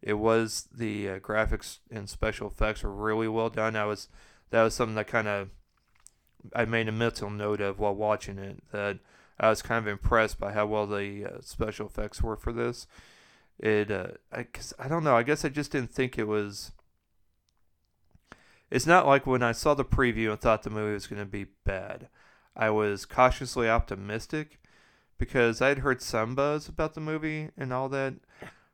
It 0.01 0.13
was 0.15 0.67
the 0.74 1.10
uh, 1.10 1.19
graphics 1.19 1.77
and 1.89 2.10
special 2.10 2.48
effects 2.48 2.83
were 2.83 2.91
really 2.93 3.27
well 3.27 3.50
done. 3.50 3.75
I 3.75 3.86
was 3.86 4.10
that 4.50 4.63
was 4.63 4.74
something 4.74 4.95
that 4.95 5.07
kind 5.07 5.27
of 5.27 5.50
I 6.55 6.65
made 6.65 6.88
a 6.88 6.91
mental 6.91 7.29
note 7.29 7.62
of 7.62 7.79
while 7.79 7.95
watching 7.95 8.38
it. 8.38 8.63
That 8.72 9.00
I 9.39 9.50
was 9.50 9.62
kind 9.62 9.79
of 9.79 9.88
impressed 9.88 10.39
by 10.39 10.53
how 10.53 10.65
well 10.65 10.88
the 10.88 11.25
uh, 11.25 11.41
special 11.41 11.88
effects 11.88 12.22
were 12.22 12.36
for 12.36 12.51
this. 12.51 12.88
It 13.60 13.91
uh, 13.91 14.07
I 14.31 14.48
I 14.79 14.88
don't 14.88 15.03
know. 15.03 15.15
I 15.15 15.24
guess 15.24 15.45
I 15.45 15.50
just 15.50 15.72
didn't 15.72 15.91
think 15.91 16.17
it 16.17 16.27
was 16.27 16.72
it's 18.74 18.88
not 18.88 19.06
like 19.06 19.27
when 19.27 19.44
I 19.44 19.51
saw 19.51 19.75
the 19.75 19.86
preview 19.86 20.32
and 20.32 20.42
thought 20.42 20.63
the 20.63 20.72
movie 20.72 20.96
was 20.96 21.06
going 21.06 21.22
to 21.22 21.27
be 21.27 21.46
bad. 21.63 22.10
I 22.56 22.72
was 22.72 23.06
cautiously 23.06 23.70
optimistic 23.70 24.60
because 25.20 25.62
I'd 25.62 25.80
heard 25.80 26.01
some 26.01 26.34
buzz 26.34 26.68
about 26.68 26.96
the 26.96 27.00
movie 27.00 27.50
and 27.56 27.72
all 27.72 27.88
that. 27.89 28.15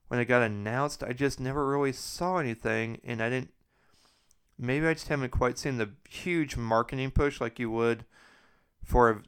When 0.08 0.22
it 0.22 0.25
got 0.25 0.41
announced, 0.41 1.03
I 1.03 1.12
just 1.12 1.41
never 1.41 1.68
really 1.68 1.91
saw 1.91 2.38
anything, 2.38 3.01
and 3.03 3.22
I 3.22 3.29
didn't. 3.29 3.51
Maybe 4.58 4.88
I 4.88 4.94
just 4.94 5.09
haven't 5.09 5.31
quite 5.31 5.59
seen 5.59 5.77
the 5.77 5.90
huge 6.09 6.55
marketing 6.55 7.12
push 7.12 7.42
like 7.42 7.59
you 7.59 7.70
would 7.70 8.05
for 8.81 9.09
a 9.09 9.22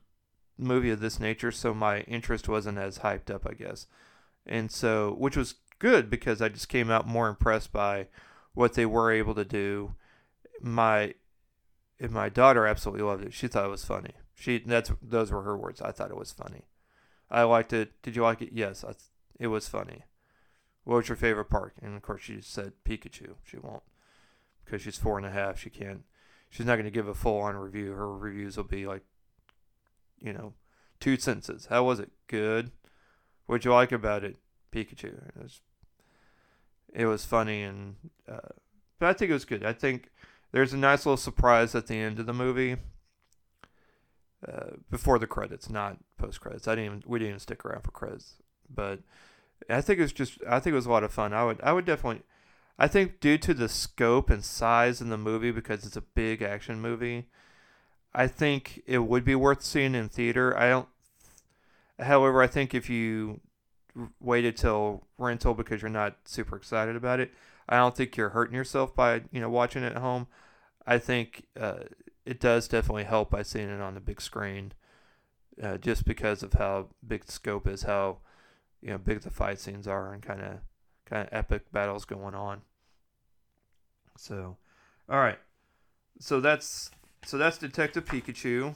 movie 0.57 0.89
of 0.89 1.01
this 1.01 1.19
nature, 1.19 1.51
so 1.51 1.73
my 1.73 1.99
interest 2.01 2.47
wasn't 2.47 2.77
as 2.77 2.99
hyped 2.99 3.29
up, 3.29 3.45
I 3.45 3.55
guess. 3.55 3.88
And 4.45 4.71
so, 4.71 5.15
which 5.19 5.36
was 5.36 5.55
good 5.79 6.10
because 6.10 6.41
I 6.41 6.47
just 6.47 6.69
came 6.69 6.89
out 6.89 7.05
more 7.05 7.27
impressed 7.27 7.73
by 7.73 8.07
what 8.53 8.75
they 8.75 8.86
were 8.86 9.12
able 9.12 9.36
to 9.36 9.45
do 9.45 9.95
my 10.62 11.15
my 12.10 12.30
daughter 12.30 12.65
absolutely 12.65 13.04
loved 13.04 13.24
it. 13.26 13.34
She 13.34 13.47
thought 13.47 13.65
it 13.65 13.69
was 13.69 13.86
funny. 13.86 14.13
She 14.34 14.60
that's 14.60 14.91
those 15.02 15.32
were 15.32 15.43
her 15.43 15.58
words. 15.58 15.82
I 15.82 15.91
thought 15.91 16.12
it 16.12 16.17
was 16.17 16.32
funny. 16.32 16.65
I 17.30 17.43
liked 17.43 17.74
it. 17.74 18.02
Did 18.02 18.15
you 18.15 18.24
like 18.24 18.41
it? 18.41 18.52
Yes, 18.52 18.84
I, 18.84 18.93
it 19.39 19.47
was 19.47 19.67
funny. 19.67 20.04
What 20.84 20.97
was 20.97 21.10
your 21.10 21.15
favorite 21.15 21.50
part? 21.50 21.74
And 21.82 21.95
of 21.95 22.02
course, 22.02 22.24
she 22.24 22.41
said 22.41 22.74
Pikachu. 22.84 23.36
She 23.43 23.58
won't 23.58 23.84
because 24.65 24.82
she's 24.82 24.97
four 24.97 25.17
and 25.17 25.28
a 25.28 25.32
half. 25.32 25.60
She 25.60 25.69
can't. 25.69 26.04
She's 26.50 26.65
not 26.65 26.76
going 26.76 26.86
to 26.86 26.91
give 26.91 27.08
a 27.08 27.13
full 27.13 27.39
on 27.39 27.56
review. 27.56 27.91
Her 27.91 28.13
reviews 28.13 28.58
will 28.58 28.65
be 28.65 28.86
like, 28.86 29.04
you 30.19 30.34
know, 30.34 30.54
two 31.00 31.17
sentences. 31.17 31.67
How 31.69 31.84
was 31.84 32.00
it? 32.00 32.12
Good. 32.28 32.71
What'd 33.45 33.63
you 33.63 33.71
like 33.71 33.91
about 33.91 34.24
it? 34.24 34.38
Pikachu. 34.71 35.28
It 35.28 35.41
was, 35.41 35.62
it 36.93 37.06
was 37.06 37.26
funny 37.26 37.63
and, 37.63 37.95
uh, 38.28 38.50
but 39.00 39.10
I 39.10 39.13
think 39.13 39.32
it 39.32 39.34
was 39.34 39.45
good. 39.45 39.65
I 39.65 39.74
think 39.74 40.10
there's 40.51 40.73
a 40.73 40.77
nice 40.77 41.05
little 41.05 41.17
surprise 41.17 41.75
at 41.75 41.87
the 41.87 41.95
end 41.95 42.19
of 42.19 42.25
the 42.25 42.33
movie. 42.33 42.77
Uh, 44.47 44.77
before 44.89 45.19
the 45.19 45.27
credits, 45.27 45.69
not 45.69 45.97
post 46.17 46.41
credits. 46.41 46.67
I 46.67 46.73
didn't 46.73 46.85
even 46.85 47.03
we 47.05 47.19
didn't 47.19 47.29
even 47.29 47.39
stick 47.39 47.63
around 47.63 47.83
for 47.83 47.91
credits, 47.91 48.37
but 48.73 48.99
I 49.69 49.81
think 49.81 49.99
it 49.99 50.03
was 50.03 50.13
just 50.13 50.39
I 50.49 50.59
think 50.59 50.73
it 50.73 50.77
was 50.77 50.87
a 50.87 50.91
lot 50.91 51.03
of 51.03 51.13
fun. 51.13 51.31
I 51.31 51.45
would 51.45 51.61
I 51.61 51.73
would 51.73 51.85
definitely 51.85 52.23
I 52.79 52.87
think 52.87 53.19
due 53.19 53.37
to 53.37 53.53
the 53.53 53.69
scope 53.69 54.31
and 54.31 54.43
size 54.43 54.99
in 54.99 55.09
the 55.09 55.17
movie 55.17 55.51
because 55.51 55.85
it's 55.85 55.95
a 55.95 56.01
big 56.01 56.41
action 56.41 56.81
movie, 56.81 57.27
I 58.15 58.25
think 58.25 58.81
it 58.87 58.99
would 58.99 59.23
be 59.23 59.35
worth 59.35 59.61
seeing 59.61 59.93
in 59.93 60.09
theater. 60.09 60.57
I 60.57 60.69
don't. 60.69 60.87
However, 61.99 62.41
I 62.41 62.47
think 62.47 62.73
if 62.73 62.89
you 62.89 63.41
waited 64.19 64.58
till 64.58 65.08
rental 65.17 65.54
because 65.54 65.82
you're 65.82 65.89
not 65.89 66.17
super 66.25 66.56
excited 66.56 66.95
about 66.95 67.19
it, 67.19 67.32
I 67.67 67.77
don't 67.77 67.95
think 67.95 68.17
you're 68.17 68.30
hurting 68.30 68.56
yourself 68.56 68.95
by 68.95 69.21
you 69.32 69.39
know 69.39 69.49
watching 69.49 69.84
it 69.84 69.93
at 69.93 70.01
home. 70.01 70.27
I 70.86 70.97
think 70.97 71.45
uh, 71.60 71.84
it 72.25 72.39
does 72.39 72.67
definitely 72.67 73.06
help 73.06 73.30
by 73.30 73.43
seeing 73.43 73.69
it 73.69 73.82
on 73.82 73.93
the 73.93 73.99
big 73.99 74.21
screen, 74.21 74.73
uh, 75.62 75.77
just 75.77 76.06
because 76.06 76.43
of 76.43 76.54
how 76.54 76.89
big 77.06 77.25
the 77.25 77.32
scope 77.32 77.67
is, 77.67 77.84
how 77.84 78.17
you 78.82 78.89
know 78.89 78.97
big 78.97 79.21
the 79.21 79.30
fight 79.30 79.60
scenes 79.60 79.88
are, 79.88 80.13
and 80.13 80.21
kind 80.21 80.41
of 80.41 80.60
kind 81.06 81.27
of 81.27 81.30
epic 81.32 81.71
battles 81.71 82.06
going 82.06 82.36
on. 82.36 82.62
So, 84.17 84.58
all 85.10 85.19
right, 85.19 85.39
so 86.19 86.41
that's 86.41 86.91
so 87.25 87.38
that's 87.38 87.58
Detective 87.58 88.06
Pikachu. 88.06 88.75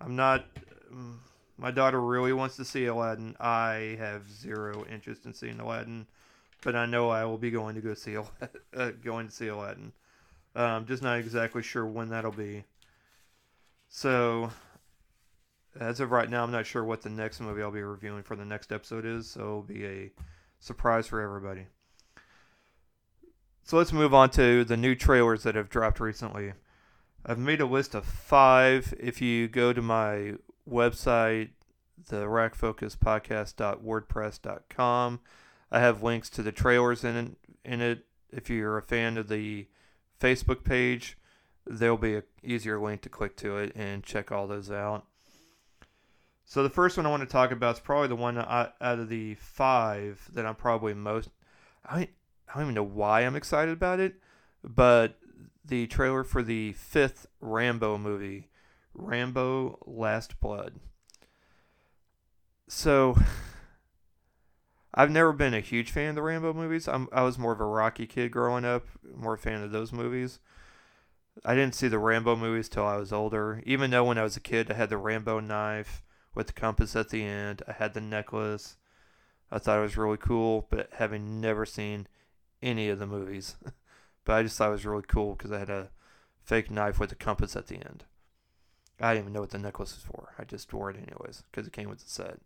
I'm 0.00 0.16
not. 0.16 0.44
Um, 0.90 1.20
my 1.60 1.70
daughter 1.70 2.00
really 2.00 2.32
wants 2.32 2.56
to 2.56 2.64
see 2.64 2.86
Aladdin. 2.86 3.36
I 3.38 3.96
have 3.98 4.30
zero 4.30 4.84
interest 4.90 5.26
in 5.26 5.34
seeing 5.34 5.60
Aladdin, 5.60 6.06
but 6.62 6.74
I 6.74 6.86
know 6.86 7.10
I 7.10 7.24
will 7.26 7.36
be 7.36 7.50
going 7.50 7.74
to 7.74 7.82
go 7.82 7.92
see 7.92 8.16
uh, 8.76 8.90
going 9.04 9.28
to 9.28 9.34
see 9.34 9.48
Aladdin. 9.48 9.92
Um, 10.56 10.86
just 10.86 11.02
not 11.02 11.18
exactly 11.18 11.62
sure 11.62 11.86
when 11.86 12.08
that'll 12.08 12.32
be. 12.32 12.64
So, 13.88 14.50
as 15.78 16.00
of 16.00 16.10
right 16.10 16.30
now, 16.30 16.42
I'm 16.42 16.50
not 16.50 16.66
sure 16.66 16.82
what 16.82 17.02
the 17.02 17.10
next 17.10 17.40
movie 17.40 17.62
I'll 17.62 17.70
be 17.70 17.82
reviewing 17.82 18.22
for 18.22 18.36
the 18.36 18.44
next 18.44 18.72
episode 18.72 19.04
is. 19.04 19.28
So 19.28 19.40
it'll 19.40 19.62
be 19.62 19.84
a 19.84 20.12
surprise 20.60 21.06
for 21.06 21.20
everybody. 21.20 21.66
So 23.64 23.76
let's 23.76 23.92
move 23.92 24.14
on 24.14 24.30
to 24.30 24.64
the 24.64 24.76
new 24.76 24.94
trailers 24.94 25.42
that 25.42 25.54
have 25.54 25.68
dropped 25.68 26.00
recently. 26.00 26.54
I've 27.24 27.38
made 27.38 27.60
a 27.60 27.66
list 27.66 27.94
of 27.94 28.06
five. 28.06 28.94
If 28.98 29.20
you 29.20 29.46
go 29.46 29.72
to 29.72 29.82
my 29.82 30.34
website, 30.68 31.50
the 32.08 32.24
rackfocuspodcast.wordpress.com, 32.24 35.20
I 35.70 35.78
have 35.78 36.02
links 36.02 36.28
to 36.30 36.42
the 36.42 36.52
trailers 36.52 37.04
in 37.04 37.16
it, 37.16 37.36
in 37.64 37.80
it. 37.80 38.06
If 38.32 38.48
you're 38.48 38.78
a 38.78 38.82
fan 38.82 39.18
of 39.18 39.28
the 39.28 39.66
Facebook 40.20 40.64
page, 40.64 41.16
there'll 41.66 41.96
be 41.96 42.16
an 42.16 42.22
easier 42.42 42.80
link 42.80 43.02
to 43.02 43.08
click 43.08 43.36
to 43.38 43.58
it 43.58 43.72
and 43.74 44.04
check 44.04 44.30
all 44.30 44.46
those 44.46 44.70
out. 44.70 45.06
So 46.44 46.62
the 46.62 46.70
first 46.70 46.96
one 46.96 47.06
I 47.06 47.10
want 47.10 47.22
to 47.22 47.28
talk 47.28 47.52
about 47.52 47.76
is 47.76 47.80
probably 47.80 48.08
the 48.08 48.16
one 48.16 48.36
out 48.36 48.74
of 48.80 49.08
the 49.08 49.36
five 49.36 50.28
that 50.32 50.44
I'm 50.44 50.56
probably 50.56 50.94
most. 50.94 51.30
I 51.84 52.08
I 52.48 52.54
don't 52.54 52.64
even 52.64 52.74
know 52.74 52.82
why 52.82 53.20
I'm 53.20 53.36
excited 53.36 53.72
about 53.72 54.00
it, 54.00 54.14
but 54.64 55.16
the 55.64 55.86
trailer 55.86 56.24
for 56.24 56.42
the 56.42 56.72
fifth 56.72 57.26
Rambo 57.40 57.98
movie, 57.98 58.49
Rambo: 58.94 59.78
Last 59.86 60.40
Blood. 60.40 60.80
So 62.68 63.16
I've 64.94 65.10
never 65.10 65.32
been 65.32 65.54
a 65.54 65.60
huge 65.60 65.90
fan 65.90 66.10
of 66.10 66.14
the 66.16 66.22
Rambo 66.22 66.52
movies. 66.52 66.88
I'm, 66.88 67.08
I 67.12 67.22
was 67.22 67.38
more 67.38 67.52
of 67.52 67.60
a 67.60 67.64
Rocky 67.64 68.06
kid 68.06 68.30
growing 68.30 68.64
up, 68.64 68.86
more 69.14 69.34
a 69.34 69.38
fan 69.38 69.62
of 69.62 69.70
those 69.70 69.92
movies. 69.92 70.40
I 71.44 71.54
didn't 71.54 71.74
see 71.74 71.88
the 71.88 71.98
Rambo 71.98 72.36
movies 72.36 72.68
till 72.68 72.84
I 72.84 72.96
was 72.96 73.12
older. 73.12 73.62
Even 73.64 73.90
though 73.90 74.04
when 74.04 74.18
I 74.18 74.24
was 74.24 74.36
a 74.36 74.40
kid, 74.40 74.70
I 74.70 74.74
had 74.74 74.90
the 74.90 74.98
Rambo 74.98 75.40
knife 75.40 76.02
with 76.34 76.48
the 76.48 76.52
compass 76.52 76.96
at 76.96 77.10
the 77.10 77.22
end. 77.22 77.62
I 77.68 77.72
had 77.72 77.94
the 77.94 78.00
necklace. 78.00 78.76
I 79.50 79.58
thought 79.58 79.78
it 79.78 79.82
was 79.82 79.96
really 79.96 80.16
cool, 80.16 80.66
but 80.70 80.90
having 80.94 81.40
never 81.40 81.64
seen 81.64 82.06
any 82.62 82.88
of 82.88 82.98
the 82.98 83.06
movies, 83.06 83.56
but 84.24 84.34
I 84.34 84.42
just 84.42 84.56
thought 84.56 84.68
it 84.68 84.72
was 84.72 84.86
really 84.86 85.04
cool 85.06 85.34
because 85.34 85.50
I 85.50 85.58
had 85.58 85.70
a 85.70 85.90
fake 86.42 86.70
knife 86.70 87.00
with 87.00 87.12
a 87.12 87.16
compass 87.16 87.56
at 87.56 87.68
the 87.68 87.76
end. 87.76 88.04
I 89.00 89.14
didn't 89.14 89.24
even 89.24 89.32
know 89.32 89.40
what 89.40 89.50
the 89.50 89.58
necklace 89.58 89.94
was 89.94 90.04
for. 90.04 90.34
I 90.38 90.44
just 90.44 90.72
wore 90.72 90.90
it 90.90 90.96
anyways 90.96 91.42
because 91.50 91.66
it 91.66 91.72
came 91.72 91.88
with 91.88 92.00
the 92.00 92.10
set. 92.10 92.38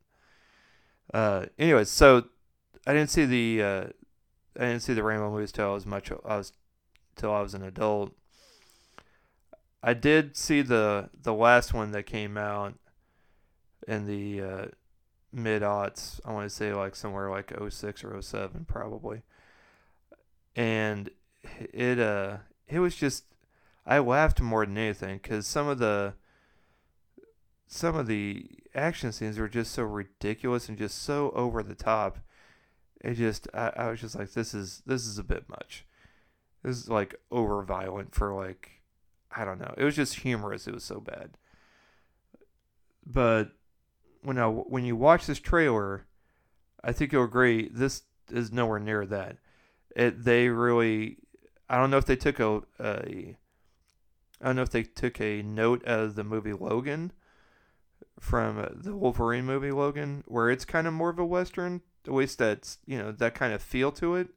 Uh, 1.13 1.47
anyways, 1.59 1.91
so 1.91 2.25
I 2.87 2.93
didn't 2.93 3.11
see 3.11 3.25
the 3.25 3.63
uh, 3.63 3.85
I 4.59 4.67
didn't 4.67 4.81
see 4.81 4.95
the 4.95 5.03
Rambo 5.03 5.31
movies 5.31 5.53
till 5.53 5.67
I 5.67 5.75
was 5.75 5.87
much 5.87 6.11
I 6.11 6.37
was 6.37 6.53
till 7.17 7.33
I 7.33 7.41
was 7.41 7.55
an 7.55 7.63
adult. 7.63 8.13
I 9.83 9.95
did 9.95 10.37
see 10.37 10.63
the 10.63 11.11
the 11.21 11.35
last 11.35 11.75
one 11.75 11.91
that 11.93 12.05
came 12.05 12.37
out 12.37 12.75
in 13.87 14.07
the 14.07 14.41
uh, 14.41 14.67
mid 15.35 15.63
aughts. 15.63 16.21
I 16.25 16.33
want 16.33 16.49
to 16.49 16.55
say 16.55 16.73
like 16.73 16.95
somewhere 16.95 17.31
like 17.31 17.53
06 17.69 18.05
or 18.05 18.23
07 18.23 18.65
probably. 18.67 19.23
And 20.57 21.11
it 21.43 21.99
uh 21.99 22.39
it 22.69 22.79
was 22.79 22.95
just 22.95 23.25
I 23.85 23.99
laughed 23.99 24.41
more 24.41 24.65
than 24.65 24.79
anything 24.79 25.19
cuz 25.19 25.47
some 25.47 25.69
of 25.69 25.79
the 25.79 26.15
some 27.67 27.97
of 27.97 28.07
the 28.07 28.47
action 28.75 29.13
scenes 29.13 29.39
were 29.39 29.49
just 29.49 29.73
so 29.73 29.83
ridiculous 29.85 30.69
and 30.69 30.79
just 30.79 31.03
so 31.03 31.31
over 31.31 31.63
the 31.63 31.75
top. 31.75 32.19
It 33.01 33.15
just 33.15 33.49
I, 33.55 33.73
I 33.77 33.91
was 33.91 34.01
just 34.01 34.17
like 34.17 34.33
this 34.33 34.55
is 34.55 34.83
this 34.87 35.07
is 35.07 35.19
a 35.19 35.25
bit 35.25 35.49
much. 35.49 35.85
This 36.63 36.77
is 36.77 36.89
like 36.89 37.15
over 37.31 37.63
violent 37.63 38.15
for 38.15 38.35
like 38.35 38.83
I 39.35 39.45
don't 39.45 39.59
know. 39.59 39.75
It 39.77 39.85
was 39.85 39.97
just 39.97 40.21
humorous. 40.21 40.67
It 40.67 40.75
was 40.75 40.85
so 40.85 41.01
bad. 41.01 41.37
But 43.05 43.53
when 44.23 44.39
I, 44.39 44.47
when 44.47 44.85
you 44.85 44.97
watch 44.97 45.27
this 45.27 45.41
trailer, 45.41 46.07
I 46.83 46.93
think 46.93 47.13
you'll 47.13 47.25
agree 47.25 47.69
this 47.69 48.03
is 48.31 48.53
nowhere 48.53 48.81
near 48.81 49.05
that. 49.07 49.39
It 49.95 50.25
they 50.25 50.49
really 50.49 51.19
I 51.69 51.77
don't 51.77 51.91
know 51.91 51.99
if 51.99 52.07
they 52.07 52.17
took 52.17 52.41
a, 52.41 52.63
a 52.81 53.37
I 54.41 54.47
don't 54.47 54.57
know 54.57 54.63
if 54.63 54.71
they 54.71 54.83
took 54.83 55.21
a 55.21 55.43
note 55.43 55.87
out 55.87 56.01
of 56.01 56.15
the 56.15 56.25
movie 56.25 56.53
Logan 56.53 57.13
from 58.21 58.67
the 58.75 58.95
Wolverine 58.95 59.45
movie 59.45 59.71
Logan, 59.71 60.25
where 60.27 60.51
it's 60.51 60.65
kind 60.65 60.87
of 60.87 60.95
more 60.95 61.11
of 61.11 61.19
a 61.19 61.25
western, 61.25 61.83
at 62.07 62.13
least 62.13 62.39
that's 62.39 62.79
you 62.87 62.99
know 62.99 63.13
that 63.13 63.35
kind 63.35 63.53
of 63.53 63.63
feel 63.63 63.93
to 63.93 64.15
it, 64.17 64.29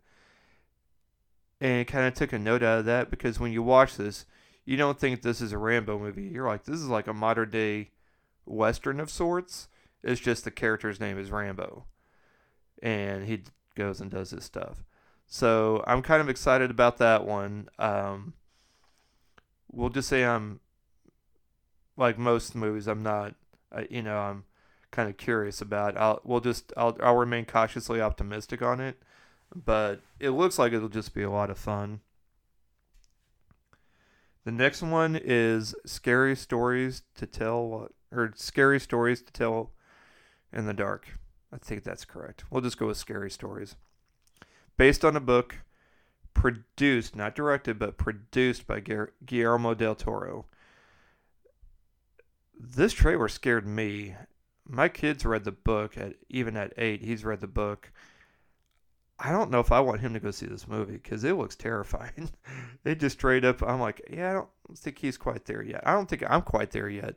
and 1.61 1.81
it 1.81 1.85
kind 1.85 2.07
of 2.07 2.13
took 2.13 2.33
a 2.33 2.39
note 2.39 2.63
out 2.63 2.79
of 2.79 2.85
that 2.85 3.09
because 3.09 3.39
when 3.39 3.51
you 3.51 3.63
watch 3.63 3.97
this, 3.97 4.25
you 4.65 4.77
don't 4.77 4.99
think 4.99 5.21
this 5.21 5.41
is 5.41 5.51
a 5.51 5.57
Rambo 5.57 5.99
movie. 5.99 6.23
You're 6.23 6.47
like, 6.47 6.63
this 6.63 6.75
is 6.75 6.87
like 6.87 7.07
a 7.07 7.13
modern 7.13 7.49
day 7.49 7.91
western 8.45 8.99
of 8.99 9.09
sorts. 9.09 9.67
It's 10.03 10.21
just 10.21 10.43
the 10.43 10.51
character's 10.51 10.99
name 10.99 11.17
is 11.17 11.31
Rambo, 11.31 11.85
and 12.81 13.25
he 13.25 13.43
goes 13.75 14.01
and 14.01 14.11
does 14.11 14.31
his 14.31 14.43
stuff. 14.43 14.83
So 15.27 15.83
I'm 15.85 16.01
kind 16.01 16.21
of 16.21 16.29
excited 16.29 16.71
about 16.71 16.97
that 16.97 17.25
one. 17.25 17.69
Um, 17.77 18.33
we'll 19.71 19.89
just 19.89 20.07
say 20.07 20.25
I'm 20.25 20.61
like 21.97 22.17
most 22.17 22.55
movies. 22.55 22.87
I'm 22.87 23.03
not 23.03 23.35
Uh, 23.71 23.83
you 23.89 24.01
know, 24.01 24.17
I'm 24.17 24.43
kind 24.91 25.09
of 25.09 25.17
curious 25.17 25.61
about. 25.61 25.97
I'll 25.97 26.21
we'll 26.23 26.39
just 26.39 26.73
I'll 26.77 26.97
I'll 27.01 27.15
remain 27.15 27.45
cautiously 27.45 28.01
optimistic 28.01 28.61
on 28.61 28.79
it, 28.79 29.01
but 29.53 30.01
it 30.19 30.31
looks 30.31 30.57
like 30.57 30.73
it'll 30.73 30.89
just 30.89 31.13
be 31.13 31.23
a 31.23 31.31
lot 31.31 31.49
of 31.49 31.57
fun. 31.57 32.01
The 34.45 34.51
next 34.51 34.81
one 34.81 35.19
is 35.21 35.75
scary 35.85 36.35
stories 36.35 37.01
to 37.15 37.25
tell 37.25 37.89
or 38.11 38.33
scary 38.35 38.79
stories 38.79 39.21
to 39.21 39.33
tell 39.33 39.71
in 40.53 40.65
the 40.65 40.73
dark. 40.73 41.19
I 41.51 41.57
think 41.57 41.83
that's 41.83 42.05
correct. 42.05 42.45
We'll 42.49 42.61
just 42.61 42.77
go 42.77 42.87
with 42.87 42.97
scary 42.97 43.29
stories. 43.29 43.75
Based 44.77 45.03
on 45.03 45.15
a 45.15 45.21
book 45.21 45.55
produced, 46.33 47.15
not 47.15 47.35
directed, 47.35 47.79
but 47.79 47.97
produced 47.97 48.67
by 48.67 48.81
Guillermo 49.25 49.73
del 49.73 49.95
Toro 49.95 50.45
this 52.59 52.93
trailer 52.93 53.27
scared 53.27 53.67
me. 53.67 54.15
My 54.67 54.89
kids 54.89 55.25
read 55.25 55.43
the 55.43 55.51
book 55.51 55.97
at 55.97 56.15
even 56.29 56.57
at 56.57 56.73
eight. 56.77 57.01
He's 57.01 57.23
read 57.23 57.41
the 57.41 57.47
book. 57.47 57.91
I 59.19 59.31
don't 59.31 59.49
know 59.49 59.59
if 59.59 59.71
I 59.71 59.79
want 59.79 60.01
him 60.01 60.13
to 60.13 60.19
go 60.19 60.29
see 60.29 60.45
this 60.45 60.67
movie 60.67 60.93
because 60.93 61.23
it 61.23 61.35
looks 61.35 61.55
terrifying. 61.55 62.29
it 62.85 62.99
just 62.99 63.17
straight 63.17 63.43
up. 63.43 63.63
I'm 63.63 63.79
like, 63.79 64.01
yeah, 64.11 64.29
I 64.29 64.33
don't 64.33 64.49
think 64.75 64.99
he's 64.99 65.17
quite 65.17 65.45
there 65.45 65.63
yet. 65.63 65.81
I 65.85 65.93
don't 65.93 66.07
think 66.07 66.23
I'm 66.29 66.43
quite 66.43 66.71
there 66.71 66.89
yet. 66.89 67.15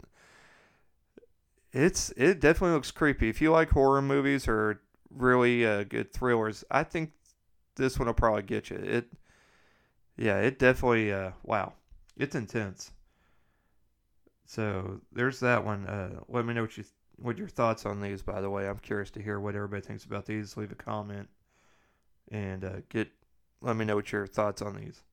It's 1.72 2.10
it 2.16 2.40
definitely 2.40 2.74
looks 2.74 2.90
creepy. 2.90 3.28
If 3.28 3.40
you 3.40 3.52
like 3.52 3.70
horror 3.70 4.02
movies 4.02 4.48
or 4.48 4.80
really 5.10 5.66
uh, 5.66 5.84
good 5.84 6.12
thrillers, 6.12 6.64
I 6.70 6.84
think 6.84 7.12
this 7.76 7.98
one 7.98 8.06
will 8.06 8.14
probably 8.14 8.42
get 8.42 8.70
you. 8.70 8.76
It, 8.76 9.06
yeah, 10.16 10.38
it 10.38 10.58
definitely. 10.58 11.12
Uh, 11.12 11.32
wow, 11.44 11.74
it's 12.16 12.34
intense. 12.34 12.92
So 14.50 15.00
there's 15.12 15.38
that 15.40 15.64
one. 15.64 15.86
Uh, 15.86 16.18
let 16.28 16.44
me 16.44 16.54
know 16.54 16.62
what 16.62 16.76
you 16.76 16.82
what 17.14 17.38
your 17.38 17.46
thoughts 17.46 17.86
on 17.86 18.00
these. 18.00 18.20
By 18.20 18.40
the 18.40 18.50
way, 18.50 18.66
I'm 18.66 18.78
curious 18.78 19.08
to 19.12 19.22
hear 19.22 19.38
what 19.38 19.54
everybody 19.54 19.80
thinks 19.80 20.04
about 20.04 20.26
these. 20.26 20.56
Leave 20.56 20.72
a 20.72 20.74
comment 20.74 21.28
and 22.32 22.64
uh, 22.64 22.76
get 22.88 23.12
let 23.60 23.76
me 23.76 23.84
know 23.84 23.94
what 23.94 24.10
your 24.10 24.26
thoughts 24.26 24.60
on 24.60 24.74
these. 24.74 25.04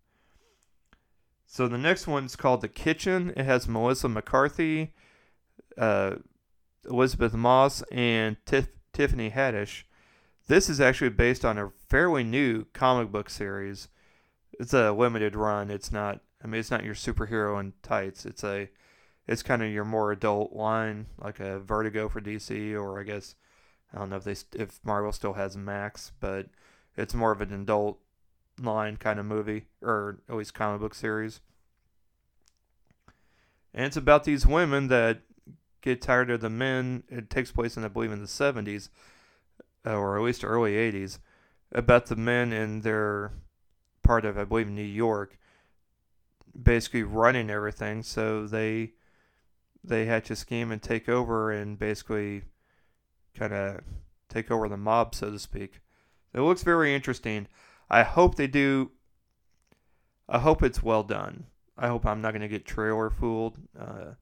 So 1.46 1.68
the 1.68 1.78
next 1.78 2.08
one's 2.08 2.36
called 2.36 2.62
The 2.62 2.68
Kitchen. 2.68 3.32
It 3.38 3.46
has 3.46 3.68
Melissa 3.68 4.10
McCarthy, 4.10 4.96
uh, 5.78 6.16
Elisabeth 6.90 7.36
Moss, 7.36 7.84
and 7.92 8.38
Tif- 8.48 8.70
Tiffany 8.92 9.30
Haddish. 9.30 9.84
This 10.48 10.68
is 10.68 10.82
actually 10.82 11.12
based 11.12 11.46
on 11.46 11.60
a 11.60 11.70
fairly 11.90 12.24
new 12.24 12.66
comic 12.74 13.12
book 13.12 13.30
series. 13.30 13.88
It's 14.60 14.74
a 14.74 14.94
limited 14.94 15.36
run. 15.36 15.70
It's 15.70 15.92
not. 15.92 16.22
I 16.44 16.48
mean, 16.48 16.60
it's 16.60 16.72
not 16.72 16.84
your 16.84 16.96
superhero 16.96 17.60
in 17.60 17.74
tights. 17.84 18.26
It's 18.26 18.44
a 18.44 18.70
it's 19.28 19.44
kind 19.44 19.62
of 19.62 19.70
your 19.70 19.86
more 19.86 20.12
adult 20.12 20.54
line, 20.54 21.08
like 21.20 21.40
a 21.40 21.60
Vertigo 21.60 22.08
for 22.08 22.22
DC, 22.22 22.74
or 22.74 23.00
I 23.00 23.04
guess 23.04 23.36
I 23.94 24.00
don't 24.00 24.10
know 24.10 24.18
if 24.18 24.24
they 24.24 24.36
if 24.54 24.80
Marvel 24.84 25.12
still 25.12 25.34
has 25.34 25.58
Max, 25.58 26.12
but 26.20 26.48
it's 26.96 27.14
more 27.14 27.32
of 27.32 27.42
an 27.42 27.54
adult 27.54 28.00
line 28.60 28.98
kind 28.98 29.20
of 29.20 29.26
movie, 29.26 29.66
or 29.82 30.20
at 30.30 30.36
least 30.36 30.54
comic 30.54 30.82
book 30.82 30.96
series. 30.96 31.42
And 33.74 33.86
it's 33.86 33.98
about 33.98 34.24
these 34.24 34.48
women 34.48 34.88
that 34.88 35.22
get 35.82 36.02
tired 36.02 36.32
of 36.32 36.42
the 36.42 36.50
men. 36.50 37.04
It 37.10 37.30
takes 37.30 37.52
place 37.52 37.78
in, 37.78 37.86
I 37.86 37.90
believe, 37.90 38.12
in 38.12 38.22
the 38.22 38.28
70s, 38.28 38.90
uh, 39.86 39.96
or 39.96 40.18
at 40.18 40.24
least 40.24 40.44
early 40.44 40.74
80s, 40.74 41.20
about 41.72 42.08
the 42.08 42.16
men 42.16 42.52
in 42.52 42.82
their 42.82 43.34
part 44.04 44.26
of, 44.26 44.38
I 44.38 44.46
believe, 44.46 44.70
New 44.70 44.82
York, 44.82 45.38
basically 46.60 47.04
running 47.04 47.50
everything. 47.50 48.02
So 48.02 48.48
they 48.48 48.94
they 49.88 50.06
had 50.06 50.26
to 50.26 50.36
scheme 50.36 50.72
and 50.72 50.82
take 50.82 51.08
over 51.08 51.52
and 51.52 51.80
basically 51.80 52.44
kind 53.36 53.54
of 53.54 53.82
take 54.30 54.52
over 54.52 54.68
the 54.68 54.78
mob, 54.78 55.16
so 55.16 55.32
to 55.32 55.40
speak. 55.40 55.82
It 56.34 56.42
looks 56.42 56.64
very 56.64 56.94
interesting. 56.94 57.48
I 57.90 58.04
hope 58.04 58.36
they 58.36 58.48
do. 58.48 58.92
I 60.28 60.40
hope 60.40 60.62
it's 60.62 60.84
well 60.84 61.04
done. 61.04 61.46
I 61.78 61.88
hope 61.88 62.06
I'm 62.06 62.22
not 62.22 62.32
going 62.32 62.42
to 62.42 62.48
get 62.48 62.66
trailer 62.66 63.10
fooled 63.10 63.58
uh, 63.80 64.14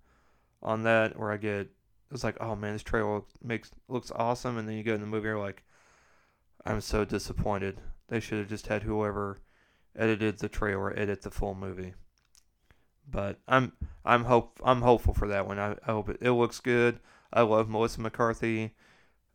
on 0.61 0.83
that, 0.83 1.13
or 1.15 1.31
I 1.31 1.37
get 1.37 1.69
it's 2.11 2.23
like, 2.23 2.37
oh 2.39 2.55
man, 2.55 2.73
this 2.73 2.83
trailer 2.83 3.21
makes 3.43 3.71
looks 3.87 4.11
awesome, 4.15 4.57
and 4.57 4.67
then 4.67 4.75
you 4.75 4.83
go 4.83 4.93
in 4.93 5.01
the 5.01 5.07
movie, 5.07 5.27
you're 5.27 5.39
like, 5.39 5.63
I'm 6.65 6.81
so 6.81 7.05
disappointed. 7.05 7.79
They 8.07 8.19
should 8.19 8.39
have 8.39 8.49
just 8.49 8.67
had 8.67 8.83
whoever 8.83 9.39
edited 9.95 10.39
the 10.39 10.49
trailer 10.49 10.97
edit 10.97 11.23
the 11.23 11.31
full 11.31 11.55
movie. 11.55 11.93
But 13.09 13.39
I'm 13.47 13.73
I'm 14.03 14.25
hope 14.25 14.59
I'm 14.63 14.81
hopeful 14.81 15.13
for 15.13 15.27
that 15.27 15.47
one. 15.47 15.59
I, 15.59 15.75
I 15.85 15.91
hope 15.91 16.09
it, 16.09 16.17
it 16.21 16.31
looks 16.31 16.59
good. 16.59 16.99
I 17.31 17.41
love 17.41 17.69
Melissa 17.69 18.01
McCarthy. 18.01 18.71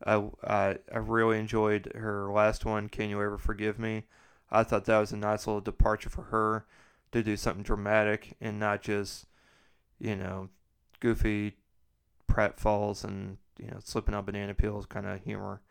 I, 0.05 0.23
I 0.43 0.77
I 0.93 0.97
really 0.97 1.39
enjoyed 1.39 1.91
her 1.95 2.31
last 2.31 2.65
one. 2.65 2.89
Can 2.89 3.09
you 3.09 3.21
ever 3.21 3.37
forgive 3.37 3.79
me? 3.79 4.03
I 4.49 4.63
thought 4.63 4.85
that 4.85 4.99
was 4.99 5.11
a 5.11 5.17
nice 5.17 5.47
little 5.47 5.61
departure 5.61 6.09
for 6.09 6.23
her 6.23 6.65
to 7.11 7.23
do 7.23 7.37
something 7.37 7.63
dramatic 7.63 8.35
and 8.41 8.59
not 8.59 8.81
just 8.81 9.25
you 9.99 10.15
know 10.15 10.49
goofy 10.99 11.57
pratfalls 12.29 13.03
and 13.03 13.37
you 13.59 13.67
know 13.67 13.77
slipping 13.83 14.15
on 14.15 14.25
banana 14.25 14.53
peels 14.53 14.85
kind 14.85 15.05
of 15.05 15.23
humor 15.23 15.61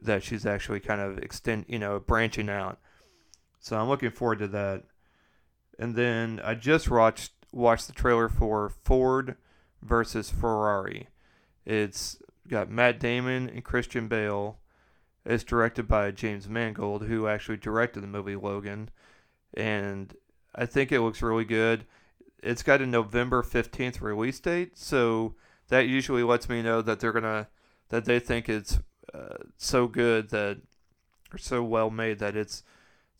that 0.00 0.22
she's 0.22 0.46
actually 0.46 0.80
kind 0.80 1.00
of 1.00 1.18
extend 1.18 1.64
you 1.68 1.78
know 1.78 1.98
branching 1.98 2.48
out. 2.48 2.78
So 3.60 3.78
I'm 3.78 3.88
looking 3.88 4.10
forward 4.10 4.40
to 4.40 4.48
that. 4.48 4.84
And 5.82 5.96
then 5.96 6.40
I 6.44 6.54
just 6.54 6.88
watched 6.88 7.32
watched 7.50 7.88
the 7.88 7.92
trailer 7.92 8.28
for 8.28 8.68
Ford 8.68 9.34
versus 9.82 10.30
Ferrari. 10.30 11.08
It's 11.66 12.22
got 12.46 12.70
Matt 12.70 13.00
Damon 13.00 13.48
and 13.48 13.64
Christian 13.64 14.06
Bale. 14.06 14.60
It's 15.26 15.42
directed 15.42 15.88
by 15.88 16.12
James 16.12 16.48
Mangold, 16.48 17.06
who 17.06 17.26
actually 17.26 17.56
directed 17.56 18.00
the 18.00 18.06
movie 18.06 18.36
Logan, 18.36 18.90
and 19.54 20.14
I 20.54 20.66
think 20.66 20.92
it 20.92 21.00
looks 21.00 21.20
really 21.20 21.44
good. 21.44 21.84
It's 22.40 22.62
got 22.62 22.80
a 22.80 22.86
November 22.86 23.42
15th 23.42 24.00
release 24.00 24.38
date, 24.38 24.78
so 24.78 25.34
that 25.66 25.88
usually 25.88 26.22
lets 26.22 26.48
me 26.48 26.62
know 26.62 26.80
that 26.80 27.00
they're 27.00 27.10
gonna 27.10 27.48
that 27.88 28.04
they 28.04 28.20
think 28.20 28.48
it's 28.48 28.78
uh, 29.12 29.38
so 29.56 29.88
good 29.88 30.30
that 30.30 30.58
or 31.32 31.38
so 31.38 31.60
well 31.64 31.90
made 31.90 32.20
that 32.20 32.36
it's 32.36 32.62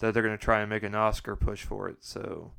that 0.03 0.13
they're 0.13 0.23
going 0.23 0.37
to 0.37 0.45
try 0.45 0.61
and 0.61 0.69
make 0.69 0.83
an 0.83 0.97
Oscar 0.97 1.37
push 1.37 1.63
for 1.63 1.89
it. 1.89 1.99
So, 2.01 2.51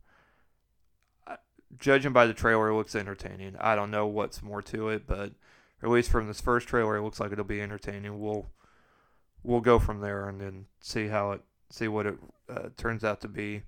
judging 1.77 2.13
by 2.13 2.25
the 2.25 2.34
trailer, 2.34 2.69
it 2.69 2.75
looks 2.75 2.95
entertaining. 2.95 3.58
I 3.60 3.75
don't 3.75 3.91
know 3.91 4.08
what's 4.08 4.41
more 4.41 4.62
to 4.62 4.88
it, 4.88 5.06
but 5.06 5.34
at 5.82 5.89
least 5.89 6.10
from 6.10 6.27
this 6.27 6.39
first 6.39 6.69
trailer, 6.69 6.95
it 6.95 7.01
looks 7.01 7.19
like 7.19 7.34
it'll 7.34 7.43
be 7.43 7.62
entertaining. 7.62 8.21
We'll 8.21 8.49
we'll 9.43 9.60
go 9.60 9.77
from 9.77 9.99
there 9.99 10.29
and 10.29 10.39
then 10.39 10.67
see 10.79 11.08
how 11.08 11.34
it 11.34 11.41
see 11.69 11.89
what 11.89 12.06
it 12.06 12.15
uh, 12.49 12.69
turns 12.77 13.03
out 13.03 13.19
to 13.21 13.27
be 13.27 13.63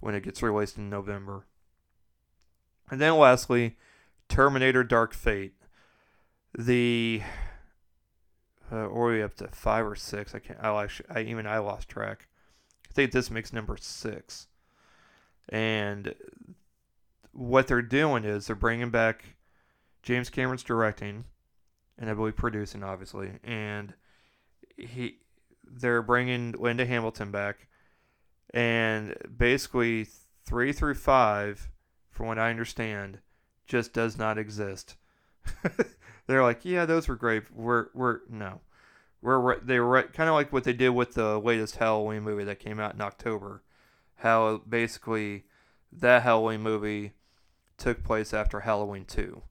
when 0.00 0.14
it 0.14 0.22
gets 0.22 0.42
released 0.42 0.78
in 0.78 0.88
November. 0.88 1.44
And 2.90 3.02
then 3.02 3.18
lastly, 3.18 3.76
Terminator 4.30 4.82
Dark 4.82 5.12
Fate. 5.12 5.52
The 6.58 7.22
uh, 8.72 8.86
or 8.86 9.08
we 9.08 9.22
up 9.22 9.34
to 9.34 9.48
five 9.48 9.84
or 9.84 9.94
six. 9.94 10.34
I 10.34 10.38
can't. 10.38 10.58
I 10.62 10.82
actually, 10.82 11.10
I 11.10 11.20
even 11.20 11.46
I 11.46 11.58
lost 11.58 11.90
track. 11.90 12.28
I 12.90 12.92
think 12.92 13.12
this 13.12 13.30
makes 13.30 13.52
number 13.52 13.76
six. 13.78 14.48
And 15.48 16.14
what 17.32 17.68
they're 17.68 17.82
doing 17.82 18.24
is 18.24 18.46
they're 18.46 18.56
bringing 18.56 18.90
back 18.90 19.36
James 20.02 20.30
Cameron's 20.30 20.62
directing, 20.62 21.24
and 21.98 22.10
I 22.10 22.14
believe 22.14 22.36
producing, 22.36 22.82
obviously, 22.82 23.32
and 23.44 23.94
he 24.76 25.18
they're 25.64 26.02
bringing 26.02 26.52
Linda 26.52 26.84
Hamilton 26.86 27.30
back, 27.30 27.68
and 28.52 29.14
basically 29.36 30.06
three 30.44 30.72
through 30.72 30.94
five, 30.94 31.68
from 32.10 32.26
what 32.26 32.38
I 32.38 32.50
understand, 32.50 33.18
just 33.66 33.92
does 33.92 34.18
not 34.18 34.38
exist. 34.38 34.96
they're 36.26 36.42
like, 36.42 36.64
yeah, 36.64 36.86
those 36.86 37.08
were 37.08 37.16
great. 37.16 37.44
We're 37.54 37.86
we're 37.94 38.20
no, 38.28 38.60
we're 39.22 39.60
they 39.60 39.80
were 39.80 40.02
kind 40.02 40.28
of 40.28 40.34
like 40.34 40.52
what 40.52 40.64
they 40.64 40.72
did 40.72 40.90
with 40.90 41.14
the 41.14 41.38
latest 41.38 41.76
Halloween 41.76 42.22
movie 42.22 42.44
that 42.44 42.58
came 42.58 42.80
out 42.80 42.94
in 42.94 43.00
October. 43.00 43.62
How 44.16 44.58
basically 44.68 45.44
that 45.92 46.22
Halloween 46.22 46.62
movie 46.62 47.12
took 47.76 48.04
place 48.04 48.32
after 48.32 48.60
Halloween 48.60 49.04
two. 49.04 49.42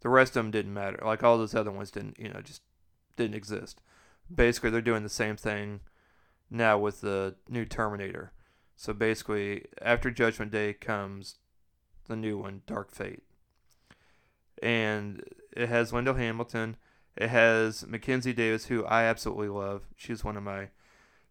The 0.00 0.08
rest 0.08 0.36
of 0.36 0.42
them 0.44 0.50
didn't 0.50 0.74
matter. 0.74 0.98
Like 1.04 1.22
all 1.22 1.38
those 1.38 1.54
other 1.54 1.70
ones 1.70 1.90
didn't, 1.90 2.18
you 2.18 2.28
know, 2.28 2.40
just 2.40 2.62
didn't 3.16 3.34
exist. 3.34 3.82
Basically, 4.34 4.70
they're 4.70 4.80
doing 4.80 5.02
the 5.02 5.08
same 5.08 5.36
thing 5.36 5.80
now 6.50 6.78
with 6.78 7.00
the 7.00 7.36
new 7.48 7.64
Terminator. 7.64 8.32
So 8.76 8.92
basically, 8.92 9.66
after 9.82 10.10
Judgment 10.10 10.52
Day 10.52 10.72
comes 10.72 11.36
the 12.08 12.16
new 12.16 12.38
one, 12.38 12.62
Dark 12.66 12.92
Fate. 12.92 13.22
And 14.62 15.22
it 15.54 15.68
has 15.68 15.92
Linda 15.92 16.14
Hamilton. 16.14 16.76
It 17.20 17.28
has 17.28 17.86
Mackenzie 17.86 18.32
Davis, 18.32 18.64
who 18.64 18.82
I 18.86 19.02
absolutely 19.02 19.48
love. 19.48 19.82
She's 19.94 20.24
one 20.24 20.38
of 20.38 20.42
my 20.42 20.68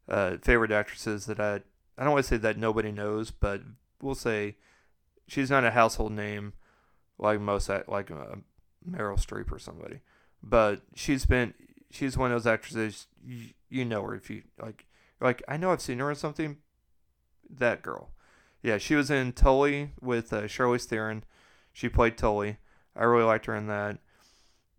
uh, 0.08 0.38
favorite 0.40 0.72
actresses 0.72 1.26
that 1.26 1.40
I 1.40 1.62
I 1.98 2.04
don't 2.04 2.14
want 2.14 2.26
to 2.26 2.30
say 2.30 2.38
that 2.38 2.60
nobody 2.60 2.92
knows, 2.92 3.32
but 3.32 3.62
we'll 4.00 4.14
say 4.14 4.56
she's 5.28 5.50
not 5.50 5.66
a 5.66 5.72
household 5.72 6.12
name 6.12 6.54
like 7.18 7.42
most 7.42 7.70
like 7.88 8.12
uh, 8.12 8.36
Meryl 8.88 9.20
Streep 9.20 9.52
or 9.52 9.58
somebody, 9.58 10.02
but 10.44 10.84
she's 10.94 11.26
been 11.26 11.56
she's 11.90 12.16
one 12.16 12.32
of 12.32 12.36
those 12.36 12.46
actresses 12.46 13.08
you, 13.26 13.48
you 13.68 13.84
know 13.84 14.04
her 14.04 14.14
if 14.14 14.30
you 14.30 14.44
like 14.62 14.86
like 15.20 15.42
I 15.48 15.58
know 15.58 15.72
I've 15.72 15.82
seen 15.82 15.98
her 15.98 16.12
in 16.12 16.16
something. 16.16 16.58
That 17.50 17.82
girl, 17.82 18.12
yeah, 18.62 18.78
she 18.78 18.94
was 18.94 19.10
in 19.10 19.32
Tully 19.32 19.94
with 20.00 20.32
uh, 20.32 20.44
Charlize 20.44 20.86
Theron. 20.86 21.24
She 21.74 21.90
played 21.90 22.16
Tully. 22.16 22.58
I 22.96 23.06
really 23.06 23.24
liked 23.24 23.48
her 23.48 23.56
in 23.56 23.66
that. 23.66 23.98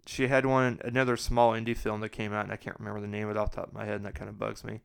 She 0.06 0.28
had 0.28 0.46
one 0.46 0.80
another 0.84 1.16
small 1.16 1.52
indie 1.52 1.76
film 1.76 2.00
that 2.00 2.10
came 2.10 2.32
out, 2.32 2.44
and 2.44 2.52
I 2.52 2.56
can't 2.56 2.78
remember 2.78 3.00
the 3.00 3.06
name 3.06 3.28
of 3.28 3.36
it 3.36 3.36
off 3.36 3.50
the 3.50 3.56
top 3.58 3.68
of 3.68 3.74
my 3.74 3.84
head, 3.84 3.96
and 3.96 4.06
that 4.06 4.14
kind 4.14 4.28
of 4.28 4.38
bugs 4.38 4.64
me. 4.64 4.80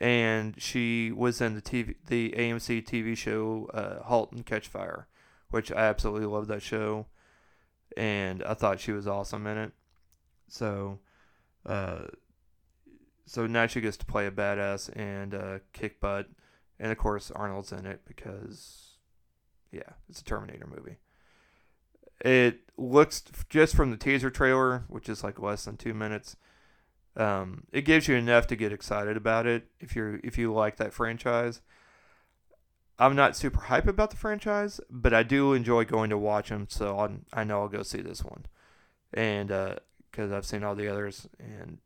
And 0.00 0.60
she 0.60 1.12
was 1.12 1.40
in 1.40 1.54
the 1.54 1.62
TV, 1.62 1.96
the 2.06 2.34
AMC 2.36 2.84
TV 2.84 3.16
show 3.16 3.68
uh, 3.74 4.02
*Halt 4.04 4.32
and 4.32 4.44
Catch 4.44 4.68
Fire*, 4.68 5.08
which 5.50 5.72
I 5.72 5.82
absolutely 5.82 6.26
love 6.26 6.46
that 6.48 6.62
show, 6.62 7.06
and 7.96 8.42
I 8.42 8.54
thought 8.54 8.80
she 8.80 8.92
was 8.92 9.06
awesome 9.06 9.46
in 9.46 9.58
it. 9.58 9.72
So, 10.48 10.98
uh, 11.66 12.06
so 13.26 13.46
now 13.46 13.66
she 13.66 13.80
gets 13.80 13.96
to 13.98 14.06
play 14.06 14.26
a 14.26 14.30
badass 14.30 14.90
and 14.96 15.34
uh, 15.34 15.58
kick 15.72 16.00
butt, 16.00 16.28
and 16.78 16.90
of 16.90 16.98
course 16.98 17.30
Arnold's 17.30 17.72
in 17.72 17.86
it 17.86 18.00
because, 18.04 18.96
yeah, 19.70 19.94
it's 20.08 20.20
a 20.20 20.24
Terminator 20.24 20.66
movie. 20.66 20.98
It 22.20 22.60
looks 22.76 23.22
just 23.48 23.74
from 23.74 23.90
the 23.90 23.96
teaser 23.96 24.30
trailer, 24.30 24.84
which 24.88 25.08
is 25.08 25.24
like 25.24 25.40
less 25.40 25.64
than 25.64 25.76
two 25.76 25.94
minutes. 25.94 26.36
Um, 27.16 27.64
it 27.72 27.82
gives 27.82 28.08
you 28.08 28.14
enough 28.14 28.46
to 28.48 28.56
get 28.56 28.72
excited 28.72 29.16
about 29.16 29.46
it 29.46 29.66
if 29.80 29.96
you 29.96 30.20
if 30.22 30.38
you 30.38 30.52
like 30.52 30.76
that 30.76 30.92
franchise. 30.92 31.60
I'm 32.98 33.16
not 33.16 33.34
super 33.34 33.62
hype 33.62 33.88
about 33.88 34.10
the 34.10 34.16
franchise, 34.16 34.78
but 34.90 35.14
I 35.14 35.22
do 35.22 35.54
enjoy 35.54 35.86
going 35.86 36.10
to 36.10 36.18
watch 36.18 36.50
them, 36.50 36.66
so 36.68 36.98
I'm, 36.98 37.24
i 37.32 37.44
know 37.44 37.62
I'll 37.62 37.68
go 37.68 37.82
see 37.82 38.02
this 38.02 38.22
one, 38.22 38.44
and 39.14 39.48
because 39.48 40.30
uh, 40.30 40.36
I've 40.36 40.44
seen 40.44 40.62
all 40.62 40.74
the 40.74 40.86
others, 40.86 41.26
and 41.38 41.78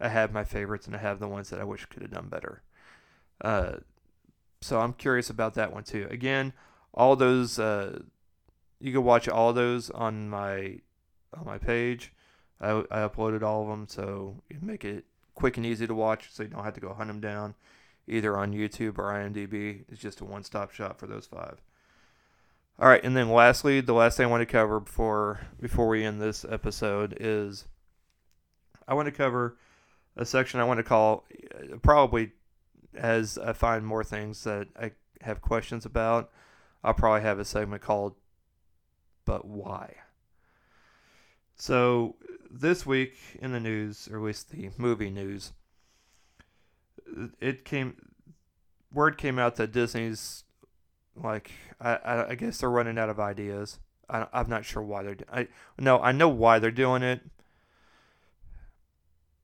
I 0.00 0.08
have 0.08 0.32
my 0.32 0.42
favorites, 0.42 0.86
and 0.86 0.96
I 0.96 1.00
have 1.00 1.20
the 1.20 1.28
ones 1.28 1.50
that 1.50 1.60
I 1.60 1.64
wish 1.64 1.84
could 1.84 2.00
have 2.00 2.12
done 2.12 2.28
better. 2.30 2.62
Uh, 3.42 3.72
so 4.62 4.80
I'm 4.80 4.94
curious 4.94 5.28
about 5.28 5.52
that 5.54 5.72
one 5.72 5.84
too. 5.84 6.06
Again, 6.10 6.54
all 6.94 7.14
those 7.14 7.58
uh, 7.58 8.00
you 8.80 8.92
can 8.92 9.04
watch 9.04 9.28
all 9.28 9.52
those 9.52 9.90
on 9.90 10.28
my 10.28 10.78
on 11.36 11.44
my 11.44 11.58
page. 11.58 12.12
I, 12.60 12.84
I 12.90 12.98
uploaded 13.08 13.42
all 13.42 13.62
of 13.62 13.68
them, 13.68 13.86
so 13.88 14.42
you 14.48 14.58
make 14.60 14.84
it 14.84 15.04
quick 15.34 15.56
and 15.56 15.64
easy 15.64 15.86
to 15.86 15.94
watch, 15.94 16.28
so 16.30 16.42
you 16.42 16.48
don't 16.48 16.64
have 16.64 16.74
to 16.74 16.80
go 16.80 16.92
hunt 16.92 17.08
them 17.08 17.20
down, 17.20 17.54
either 18.06 18.36
on 18.36 18.52
YouTube 18.52 18.98
or 18.98 19.04
IMDb. 19.04 19.84
It's 19.88 20.00
just 20.00 20.20
a 20.20 20.24
one-stop 20.24 20.72
shop 20.72 20.98
for 20.98 21.06
those 21.06 21.26
five. 21.26 21.62
All 22.78 22.88
right, 22.88 23.02
and 23.04 23.16
then 23.16 23.30
lastly, 23.30 23.80
the 23.80 23.92
last 23.92 24.16
thing 24.16 24.26
I 24.26 24.30
want 24.30 24.40
to 24.40 24.46
cover 24.46 24.80
before 24.80 25.40
before 25.60 25.88
we 25.88 26.04
end 26.04 26.20
this 26.20 26.44
episode 26.48 27.16
is 27.20 27.66
I 28.88 28.94
want 28.94 29.06
to 29.06 29.12
cover 29.12 29.56
a 30.16 30.24
section 30.24 30.60
I 30.60 30.64
want 30.64 30.78
to 30.78 30.84
call 30.84 31.24
uh, 31.54 31.76
probably 31.76 32.32
as 32.94 33.38
I 33.38 33.52
find 33.52 33.86
more 33.86 34.02
things 34.02 34.42
that 34.44 34.68
I 34.78 34.92
have 35.20 35.40
questions 35.40 35.84
about. 35.84 36.30
I'll 36.82 36.94
probably 36.94 37.20
have 37.20 37.38
a 37.38 37.44
segment 37.44 37.82
called 37.82 38.14
but 39.30 39.44
why? 39.44 39.94
So, 41.54 42.16
this 42.50 42.84
week 42.84 43.14
in 43.40 43.52
the 43.52 43.60
news, 43.60 44.08
or 44.10 44.16
at 44.16 44.24
least 44.24 44.50
the 44.50 44.70
movie 44.76 45.08
news, 45.08 45.52
it 47.38 47.64
came, 47.64 47.94
word 48.92 49.16
came 49.18 49.38
out 49.38 49.54
that 49.54 49.70
Disney's, 49.70 50.42
like, 51.14 51.52
I, 51.80 52.24
I 52.30 52.34
guess 52.34 52.58
they're 52.58 52.68
running 52.68 52.98
out 52.98 53.08
of 53.08 53.20
ideas. 53.20 53.78
I, 54.08 54.26
I'm 54.32 54.48
not 54.48 54.64
sure 54.64 54.82
why 54.82 55.04
they're, 55.04 55.16
I, 55.32 55.46
no, 55.78 56.00
I 56.00 56.10
know 56.10 56.28
why 56.28 56.58
they're 56.58 56.72
doing 56.72 57.04
it. 57.04 57.20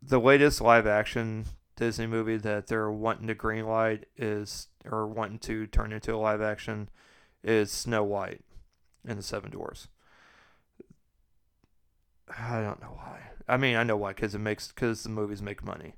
The 0.03 0.19
latest 0.19 0.61
live 0.61 0.89
action 0.89 1.45
Disney 1.77 2.09
movie 2.09 2.39
that 2.39 2.67
they're 2.67 2.91
wanting 2.91 3.29
to 3.29 3.37
greenlight 3.37 4.03
is, 4.17 4.67
or 4.85 5.07
wanting 5.07 5.39
to 5.41 5.69
turn 5.69 5.93
into 5.93 6.13
a 6.13 6.19
live 6.19 6.43
action, 6.43 6.89
is 7.45 7.71
Snow 7.71 8.03
White 8.03 8.43
and 9.07 9.19
the 9.19 9.23
Seven 9.23 9.51
Dwarfs. 9.51 9.89
I 12.29 12.61
don't 12.61 12.81
know 12.81 12.95
why. 12.97 13.21
I 13.49 13.57
mean, 13.57 13.77
I 13.77 13.85
know 13.85 13.97
why 13.97 14.13
because 14.13 14.35
it 14.35 14.41
makes 14.41 14.69
because 14.69 15.03
the 15.03 15.09
movies 15.09 15.41
make 15.41 15.65
money. 15.65 15.95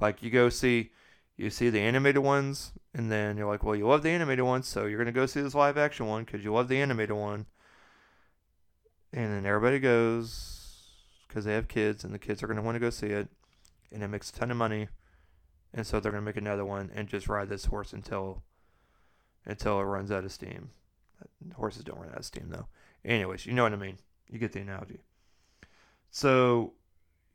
Like 0.00 0.22
you 0.22 0.30
go 0.30 0.48
see, 0.48 0.90
you 1.36 1.50
see 1.50 1.70
the 1.70 1.80
animated 1.80 2.22
ones, 2.22 2.72
and 2.94 3.10
then 3.10 3.36
you're 3.36 3.48
like, 3.48 3.62
well, 3.62 3.76
you 3.76 3.86
love 3.86 4.02
the 4.02 4.10
animated 4.10 4.44
ones, 4.44 4.66
so 4.66 4.86
you're 4.86 4.98
gonna 4.98 5.12
go 5.12 5.26
see 5.26 5.40
this 5.40 5.54
live 5.54 5.78
action 5.78 6.06
one 6.06 6.24
because 6.24 6.44
you 6.44 6.52
love 6.52 6.68
the 6.68 6.80
animated 6.80 7.16
one. 7.16 7.46
And 9.12 9.32
then 9.32 9.46
everybody 9.46 9.78
goes 9.78 10.86
because 11.26 11.44
they 11.44 11.54
have 11.54 11.68
kids, 11.68 12.04
and 12.04 12.12
the 12.12 12.18
kids 12.18 12.42
are 12.42 12.48
gonna 12.48 12.62
want 12.62 12.74
to 12.76 12.80
go 12.80 12.90
see 12.90 13.08
it, 13.08 13.28
and 13.92 14.02
it 14.02 14.08
makes 14.08 14.30
a 14.30 14.32
ton 14.32 14.50
of 14.50 14.56
money, 14.56 14.88
and 15.72 15.86
so 15.86 16.00
they're 16.00 16.12
gonna 16.12 16.22
make 16.22 16.36
another 16.36 16.64
one 16.64 16.90
and 16.94 17.08
just 17.08 17.28
ride 17.28 17.48
this 17.48 17.66
horse 17.66 17.92
until 17.92 18.42
until 19.46 19.80
it 19.80 19.84
runs 19.84 20.10
out 20.10 20.24
of 20.24 20.32
steam. 20.32 20.70
Horses 21.54 21.84
don't 21.84 21.98
run 21.98 22.10
out 22.10 22.18
of 22.18 22.24
steam 22.24 22.48
though. 22.50 22.66
Anyways, 23.04 23.46
you 23.46 23.52
know 23.52 23.62
what 23.62 23.72
I 23.72 23.76
mean. 23.76 23.98
You 24.28 24.38
get 24.38 24.52
the 24.52 24.60
analogy. 24.60 25.00
So, 26.10 26.72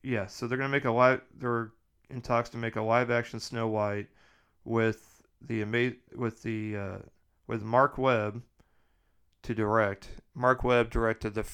yeah, 0.01 0.27
so 0.27 0.47
they're 0.47 0.57
gonna 0.57 0.69
make 0.69 0.85
a 0.85 0.91
live. 0.91 1.21
They're 1.37 1.71
in 2.09 2.21
talks 2.21 2.49
to 2.49 2.57
make 2.57 2.75
a 2.75 2.81
live 2.81 3.09
action 3.09 3.39
Snow 3.39 3.67
White 3.67 4.07
with 4.63 5.21
the 5.41 5.61
ama- 5.61 5.93
with 6.15 6.43
the 6.43 6.77
uh, 6.77 6.97
with 7.47 7.63
Marc 7.63 7.97
Webb 7.97 8.43
to 9.43 9.53
direct. 9.55 10.09
Marc 10.33 10.63
Webb 10.63 10.89
directed 10.89 11.33
the. 11.33 11.45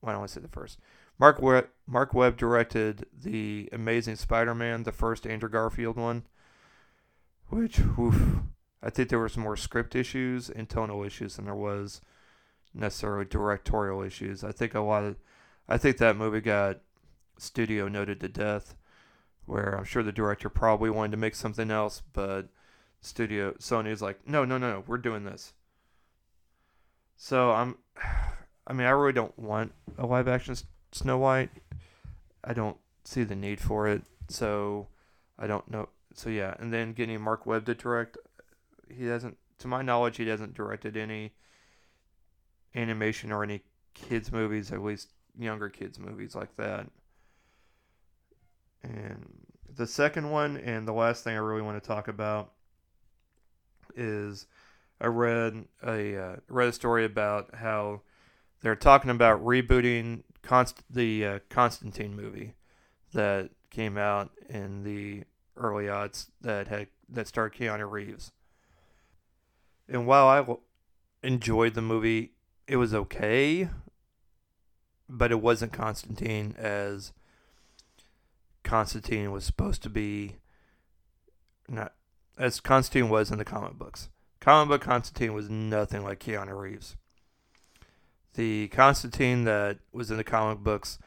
Well, 0.00 0.10
I 0.10 0.12
don't 0.12 0.26
to 0.26 0.32
say 0.32 0.40
the 0.40 0.48
first. 0.48 0.78
Marc 1.18 1.40
Webb, 1.40 1.68
Marc 1.86 2.12
Webb 2.12 2.36
directed 2.36 3.06
the 3.12 3.68
Amazing 3.72 4.16
Spider-Man, 4.16 4.82
the 4.82 4.92
first 4.92 5.26
Andrew 5.26 5.48
Garfield 5.48 5.96
one, 5.96 6.24
which 7.48 7.80
oof, 7.98 8.40
I 8.82 8.90
think 8.90 9.08
there 9.08 9.18
was 9.18 9.36
more 9.36 9.56
script 9.56 9.94
issues 9.94 10.50
and 10.50 10.68
tonal 10.68 11.02
issues 11.04 11.36
than 11.36 11.46
there 11.46 11.54
was 11.54 12.00
necessarily 12.74 13.24
directorial 13.24 14.02
issues. 14.02 14.44
I 14.44 14.52
think 14.52 14.74
a 14.74 14.80
lot 14.80 15.04
of, 15.04 15.16
I 15.68 15.78
think 15.78 15.98
that 15.98 16.16
movie 16.16 16.40
got 16.40 16.80
studio 17.38 17.88
noted 17.88 18.20
to 18.20 18.28
death, 18.28 18.76
where 19.46 19.76
I'm 19.76 19.84
sure 19.84 20.02
the 20.02 20.12
director 20.12 20.48
probably 20.48 20.90
wanted 20.90 21.12
to 21.12 21.16
make 21.16 21.34
something 21.34 21.70
else, 21.70 22.02
but 22.12 22.48
studio 23.00 23.52
Sony 23.52 23.90
is 23.90 24.02
like, 24.02 24.26
no, 24.28 24.44
no, 24.44 24.58
no, 24.58 24.70
no, 24.70 24.84
we're 24.86 24.98
doing 24.98 25.24
this. 25.24 25.54
So 27.16 27.50
I'm, 27.52 27.78
I 28.66 28.72
mean, 28.72 28.86
I 28.86 28.90
really 28.90 29.12
don't 29.12 29.38
want 29.38 29.72
a 29.96 30.06
live 30.06 30.28
action 30.28 30.56
Snow 30.92 31.18
White. 31.18 31.50
I 32.42 32.52
don't 32.52 32.76
see 33.04 33.22
the 33.22 33.36
need 33.36 33.60
for 33.60 33.86
it. 33.86 34.02
So 34.28 34.88
I 35.38 35.46
don't 35.46 35.68
know. 35.70 35.88
So 36.14 36.30
yeah, 36.30 36.54
and 36.58 36.72
then 36.72 36.92
getting 36.92 37.20
Marc 37.20 37.46
Webb 37.46 37.66
to 37.66 37.74
direct, 37.74 38.16
he 38.88 39.06
doesn't, 39.06 39.36
to 39.58 39.68
my 39.68 39.82
knowledge, 39.82 40.16
he 40.16 40.28
hasn't 40.28 40.54
directed 40.54 40.96
any 40.96 41.32
animation 42.74 43.32
or 43.32 43.42
any 43.42 43.62
kids 43.94 44.30
movies, 44.30 44.70
at 44.72 44.82
least 44.82 45.10
younger 45.38 45.68
kids 45.68 45.98
movies 45.98 46.34
like 46.34 46.54
that. 46.56 46.86
And 48.82 49.46
the 49.74 49.86
second 49.86 50.30
one, 50.30 50.56
and 50.58 50.86
the 50.86 50.92
last 50.92 51.24
thing 51.24 51.34
I 51.34 51.40
really 51.40 51.62
want 51.62 51.82
to 51.82 51.86
talk 51.86 52.08
about 52.08 52.52
is 53.96 54.46
I 55.00 55.06
read 55.06 55.64
a 55.82 56.16
uh, 56.16 56.36
read 56.48 56.68
a 56.68 56.72
story 56.72 57.04
about 57.04 57.54
how 57.54 58.02
they're 58.62 58.76
talking 58.76 59.10
about 59.10 59.44
rebooting 59.44 60.22
Const- 60.42 60.84
the 60.88 61.26
uh, 61.26 61.38
Constantine 61.48 62.14
movie 62.14 62.54
that 63.12 63.50
came 63.70 63.98
out 63.98 64.30
in 64.48 64.84
the 64.84 65.24
early 65.56 65.88
odds 65.88 66.30
that 66.40 66.68
had 66.68 66.88
that 67.08 67.26
starred 67.26 67.54
Keanu 67.54 67.90
Reeves. 67.90 68.32
And 69.88 70.06
while 70.06 70.26
I 70.26 71.26
enjoyed 71.26 71.74
the 71.74 71.82
movie, 71.82 72.32
it 72.66 72.76
was 72.76 72.94
okay, 72.94 73.68
but 75.08 75.30
it 75.30 75.40
wasn't 75.40 75.72
Constantine 75.72 76.54
as 76.58 77.12
Constantine 78.64 79.30
was 79.30 79.44
supposed 79.44 79.82
to 79.84 79.90
be. 79.90 80.36
Not 81.68 81.94
as 82.38 82.60
Constantine 82.60 83.08
was 83.08 83.30
in 83.30 83.38
the 83.38 83.44
comic 83.44 83.74
books. 83.74 84.08
Comic 84.40 84.68
book 84.68 84.82
Constantine 84.82 85.34
was 85.34 85.48
nothing 85.48 86.04
like 86.04 86.20
Keanu 86.20 86.58
Reeves. 86.58 86.96
The 88.34 88.68
Constantine 88.68 89.44
that 89.44 89.78
was 89.92 90.10
in 90.10 90.18
the 90.18 90.24
comic 90.24 90.58
books 90.58 90.98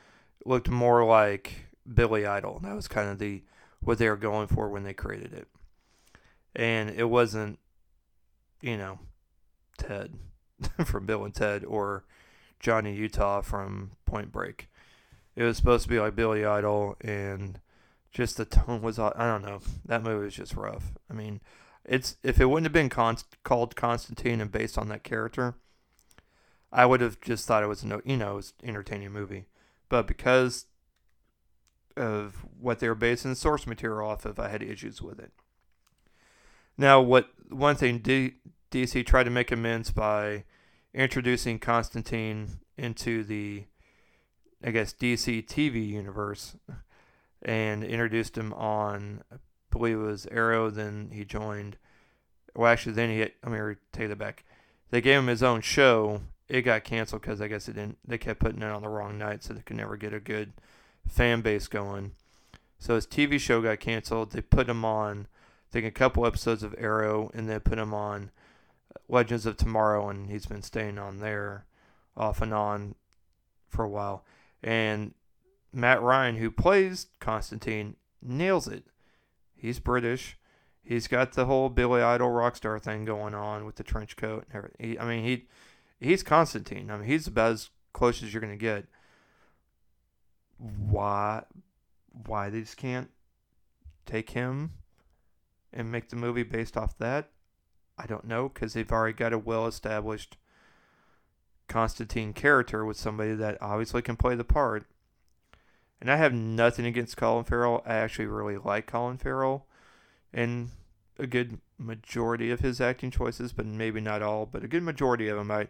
looked 0.45 0.69
more 0.69 1.05
like 1.05 1.67
Billy 1.91 2.25
Idol. 2.25 2.59
That 2.63 2.75
was 2.75 2.87
kind 2.87 3.09
of 3.09 3.19
the 3.19 3.43
what 3.81 3.97
they 3.97 4.09
were 4.09 4.17
going 4.17 4.47
for 4.47 4.69
when 4.69 4.83
they 4.83 4.93
created 4.93 5.33
it. 5.33 5.47
And 6.55 6.89
it 6.89 7.05
wasn't, 7.05 7.59
you 8.61 8.77
know, 8.77 8.99
Ted 9.77 10.13
from 10.85 11.05
Bill 11.05 11.23
and 11.23 11.33
Ted 11.33 11.63
or 11.65 12.03
Johnny 12.59 12.93
Utah 12.93 13.41
from 13.41 13.91
Point 14.05 14.31
Break. 14.31 14.69
It 15.35 15.43
was 15.43 15.57
supposed 15.57 15.83
to 15.83 15.89
be 15.89 15.99
like 15.99 16.15
Billy 16.15 16.45
Idol, 16.45 16.97
and 17.01 17.59
just 18.11 18.37
the 18.37 18.45
tone 18.45 18.81
was 18.81 18.99
I 18.99 19.11
don't 19.17 19.43
know. 19.43 19.61
That 19.85 20.03
movie 20.03 20.25
was 20.25 20.35
just 20.35 20.55
rough. 20.55 20.91
I 21.09 21.13
mean, 21.13 21.39
it's 21.85 22.17
if 22.23 22.39
it 22.39 22.45
wouldn't 22.45 22.65
have 22.65 22.73
been 22.73 22.89
con- 22.89 23.17
called 23.43 23.75
Constantine 23.75 24.41
and 24.41 24.51
based 24.51 24.77
on 24.77 24.89
that 24.89 25.03
character, 25.03 25.55
I 26.71 26.85
would 26.85 27.01
have 27.01 27.21
just 27.21 27.47
thought 27.47 27.63
it 27.63 27.67
was 27.67 27.83
no, 27.83 28.01
you 28.03 28.17
know, 28.17 28.33
it 28.33 28.35
was 28.35 28.53
entertaining 28.63 29.11
movie. 29.11 29.45
But 29.87 30.07
because 30.07 30.65
of 31.97 32.45
what 32.59 32.79
they 32.79 32.87
were 32.87 32.95
basing 32.95 33.31
the 33.31 33.35
source 33.35 33.65
material 33.65 34.07
off 34.07 34.25
of, 34.25 34.39
I 34.39 34.49
had 34.49 34.61
issues 34.61 35.01
with 35.01 35.19
it. 35.19 35.31
Now, 36.79 37.01
what 37.01 37.29
one 37.49 37.75
thing 37.75 37.97
D- 37.97 38.35
DC 38.71 39.05
tried 39.05 39.25
to 39.25 39.29
make 39.29 39.51
amends 39.51 39.91
by 39.91 40.45
introducing 40.93 41.59
Constantine 41.59 42.61
into 42.77 43.25
the, 43.25 43.65
I 44.63 44.71
guess, 44.71 44.93
DC 44.93 45.45
TV 45.45 45.85
universe 45.85 46.55
and 47.41 47.83
introduced 47.83 48.37
him 48.37 48.53
on, 48.53 49.23
I 49.29 49.35
believe 49.71 49.97
it 49.97 50.03
was 50.03 50.25
Arrow. 50.27 50.69
Then 50.69 51.09
he 51.11 51.25
joined. 51.25 51.75
Well, 52.55 52.71
actually, 52.71 52.93
then 52.93 53.09
he. 53.09 53.19
Had, 53.19 53.33
let 53.43 53.51
me 53.51 53.75
take 53.91 54.07
that 54.07 54.17
back. 54.17 54.45
They 54.89 55.01
gave 55.01 55.19
him 55.19 55.27
his 55.27 55.43
own 55.43 55.59
show. 55.59 56.21
It 56.47 56.61
got 56.61 56.85
canceled 56.85 57.23
because 57.23 57.41
I 57.41 57.49
guess 57.49 57.67
it 57.67 57.73
didn't. 57.73 57.97
They 58.07 58.17
kept 58.17 58.39
putting 58.39 58.61
it 58.61 58.71
on 58.71 58.83
the 58.83 58.87
wrong 58.87 59.17
night, 59.17 59.43
so 59.43 59.53
they 59.53 59.61
could 59.63 59.75
never 59.75 59.97
get 59.97 60.13
a 60.13 60.21
good 60.21 60.53
fan 61.05 61.41
base 61.41 61.67
going. 61.67 62.13
So 62.77 62.95
his 62.95 63.05
TV 63.05 63.37
show 63.37 63.61
got 63.61 63.81
canceled. 63.81 64.31
They 64.31 64.39
put 64.39 64.69
him 64.69 64.85
on, 64.85 65.27
I 65.27 65.38
think, 65.71 65.85
a 65.85 65.91
couple 65.91 66.25
episodes 66.25 66.63
of 66.63 66.75
Arrow, 66.77 67.29
and 67.33 67.49
they 67.49 67.59
put 67.59 67.79
him 67.79 67.93
on 67.93 68.31
uh, 68.93 68.99
Legends 69.07 69.45
of 69.45 69.57
Tomorrow, 69.57 70.09
and 70.09 70.29
he's 70.29 70.45
been 70.45 70.61
staying 70.61 70.97
on 70.97 71.19
there 71.19 71.65
off 72.17 72.41
and 72.41 72.53
on 72.53 72.95
for 73.67 73.83
a 73.83 73.89
while. 73.89 74.25
And 74.63 75.13
Matt 75.71 76.01
Ryan, 76.01 76.35
who 76.35 76.51
plays 76.51 77.07
Constantine, 77.19 77.95
nails 78.21 78.67
it. 78.67 78.85
He's 79.55 79.79
British. 79.79 80.37
He's 80.83 81.07
got 81.07 81.33
the 81.33 81.45
whole 81.45 81.69
Billy 81.69 82.01
Idol 82.01 82.31
rock 82.31 82.55
star 82.55 82.79
thing 82.79 83.05
going 83.05 83.35
on 83.35 83.65
with 83.65 83.75
the 83.75 83.83
trench 83.83 84.15
coat 84.15 84.45
and 84.47 84.55
everything. 84.55 84.89
He, 84.89 84.99
I 84.99 85.05
mean, 85.05 85.23
he 85.23 85.47
he's 85.99 86.23
Constantine. 86.23 86.89
I 86.89 86.97
mean, 86.97 87.07
he's 87.07 87.27
about 87.27 87.51
as 87.51 87.69
close 87.93 88.23
as 88.23 88.33
you're 88.33 88.41
gonna 88.41 88.55
get. 88.57 88.85
Why? 90.57 91.43
Why 92.25 92.49
they 92.49 92.61
just 92.61 92.77
can't 92.77 93.11
take 94.05 94.31
him 94.31 94.71
and 95.73 95.91
make 95.91 96.09
the 96.09 96.15
movie 96.15 96.43
based 96.43 96.77
off 96.77 96.97
that? 96.97 97.29
I 97.97 98.05
don't 98.05 98.25
know 98.25 98.49
because 98.49 98.73
they've 98.73 98.91
already 98.91 99.13
got 99.13 99.33
a 99.33 99.37
well-established 99.37 100.37
Constantine 101.67 102.33
character 102.33 102.85
with 102.85 102.97
somebody 102.97 103.33
that 103.35 103.57
obviously 103.61 104.01
can 104.01 104.15
play 104.15 104.35
the 104.35 104.43
part. 104.43 104.85
And 106.01 106.09
I 106.09 106.15
have 106.15 106.33
nothing 106.33 106.85
against 106.85 107.17
Colin 107.17 107.43
Farrell. 107.43 107.83
I 107.85 107.95
actually 107.95 108.27
really 108.27 108.57
like 108.57 108.87
Colin 108.87 109.17
Farrell 109.17 109.67
and 110.33 110.69
a 111.17 111.27
good 111.27 111.59
majority 111.77 112.51
of 112.51 112.61
his 112.61 112.79
acting 112.79 113.11
choices, 113.11 113.51
but 113.51 113.65
maybe 113.65 113.99
not 113.99 114.21
all, 114.21 114.45
but 114.45 114.63
a 114.63 114.67
good 114.67 114.83
majority 114.83 115.27
of 115.27 115.37
them 115.37 115.51
I 115.51 115.67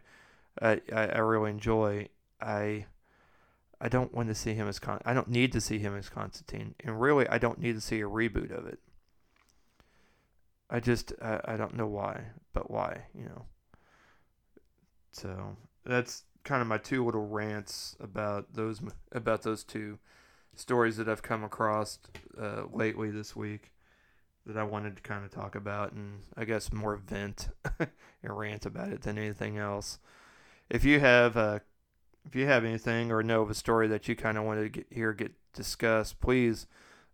I, 0.62 0.82
I 0.94 1.20
really 1.20 1.52
enjoy. 1.52 2.10
I 2.42 2.86
I 3.82 3.90
don't 3.90 4.14
want 4.14 4.30
to 4.30 4.36
see 4.36 4.54
him 4.54 4.68
as 4.68 4.80
Con. 4.80 5.00
I 5.06 5.14
don't 5.14 5.30
need 5.30 5.52
to 5.54 5.62
see 5.62 5.80
him 5.80 5.96
as 5.96 6.10
Constantine, 6.10 6.76
and 6.84 7.00
really, 7.00 7.28
I 7.28 7.38
don't 7.38 7.60
need 7.60 7.76
to 7.76 7.82
see 7.82 8.02
a 8.02 8.08
reboot 8.10 8.52
of 8.56 8.68
it. 8.68 8.80
I 10.70 10.80
just 10.80 11.14
I, 11.22 11.40
I 11.46 11.58
don't 11.58 11.76
know 11.76 11.88
why, 11.88 12.22
but 12.54 12.70
why 12.70 13.06
you 13.14 13.26
know. 13.26 13.46
So 15.12 15.58
that's 15.86 16.24
kind 16.44 16.62
of 16.62 16.68
my 16.68 16.78
two 16.78 17.06
little 17.06 17.28
rants 17.28 17.96
about 18.00 18.54
those 18.54 18.82
about 19.12 19.42
those 19.44 19.64
two 19.64 20.00
stories 20.56 20.98
that 20.98 21.08
I've 21.08 21.24
come 21.24 21.44
across 21.44 22.00
uh, 22.40 22.64
lately 22.72 23.12
this 23.12 23.36
week 23.36 23.72
that 24.46 24.58
I 24.58 24.64
wanted 24.64 24.96
to 24.96 25.02
kind 25.02 25.24
of 25.24 25.32
talk 25.32 25.56
about 25.56 25.92
and 25.94 26.22
I 26.36 26.46
guess 26.46 26.74
more 26.74 26.96
vent 26.96 27.50
and 27.80 27.90
rant 28.24 28.66
about 28.66 28.90
it 28.90 29.02
than 29.02 29.18
anything 29.18 29.58
else. 29.58 30.00
If 30.70 30.84
you 30.84 31.00
have 31.00 31.38
uh, 31.38 31.60
if 32.26 32.36
you 32.36 32.46
have 32.46 32.66
anything 32.66 33.12
or 33.12 33.24
know 33.24 33.42
of 33.42 33.50
a 33.50 33.56
story 33.56 33.88
that 33.88 34.08
you 34.08 34.16
kind 34.16 34.38
of 34.38 34.44
want 34.44 34.60
to 34.60 34.70
get 34.70 34.88
here 34.90 35.14
get 35.14 35.34
discussed, 35.54 36.20
please 36.20 36.68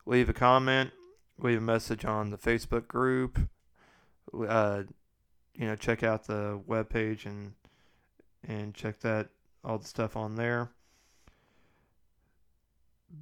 leave 0.05 0.29
a 0.29 0.33
comment, 0.33 0.91
leave 1.37 1.57
a 1.57 1.61
message 1.61 2.05
on 2.05 2.29
the 2.29 2.37
Facebook 2.37 2.87
group. 2.87 3.39
Uh, 4.33 4.83
you 5.53 5.67
know, 5.67 5.75
check 5.75 6.03
out 6.03 6.27
the 6.27 6.59
webpage 6.67 7.25
and 7.25 7.53
and 8.47 8.73
check 8.73 8.99
that 8.99 9.29
all 9.63 9.77
the 9.77 9.87
stuff 9.87 10.15
on 10.15 10.35
there. 10.35 10.69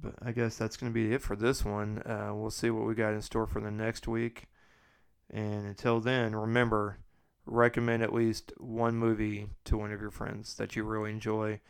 But 0.02 0.14
I 0.22 0.32
guess 0.32 0.56
that's 0.56 0.76
going 0.76 0.92
to 0.92 0.94
be 0.94 1.14
it 1.14 1.22
for 1.22 1.36
this 1.36 1.64
one. 1.64 2.02
Uh, 2.04 2.32
we'll 2.34 2.50
see 2.50 2.70
what 2.70 2.86
we 2.86 2.94
got 2.94 3.14
in 3.14 3.22
store 3.22 3.46
for 3.46 3.60
the 3.60 3.70
next 3.70 4.08
week. 4.08 4.46
And 5.30 5.66
until 5.66 6.00
then, 6.00 6.34
remember, 6.34 6.98
recommend 7.46 8.02
at 8.02 8.12
least 8.12 8.52
one 8.58 8.96
movie 8.96 9.48
to 9.64 9.76
one 9.78 9.92
of 9.92 10.00
your 10.00 10.10
friends 10.10 10.54
that 10.56 10.76
you 10.76 10.84
really 10.84 11.10
enjoy. 11.10 11.60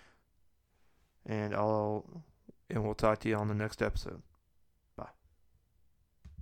And 1.26 1.54
I'll 1.54 2.24
and 2.70 2.82
we'll 2.82 2.94
talk 2.94 3.20
to 3.20 3.28
you 3.28 3.36
on 3.36 3.48
the 3.48 3.54
next 3.54 3.82
episode. 3.82 4.22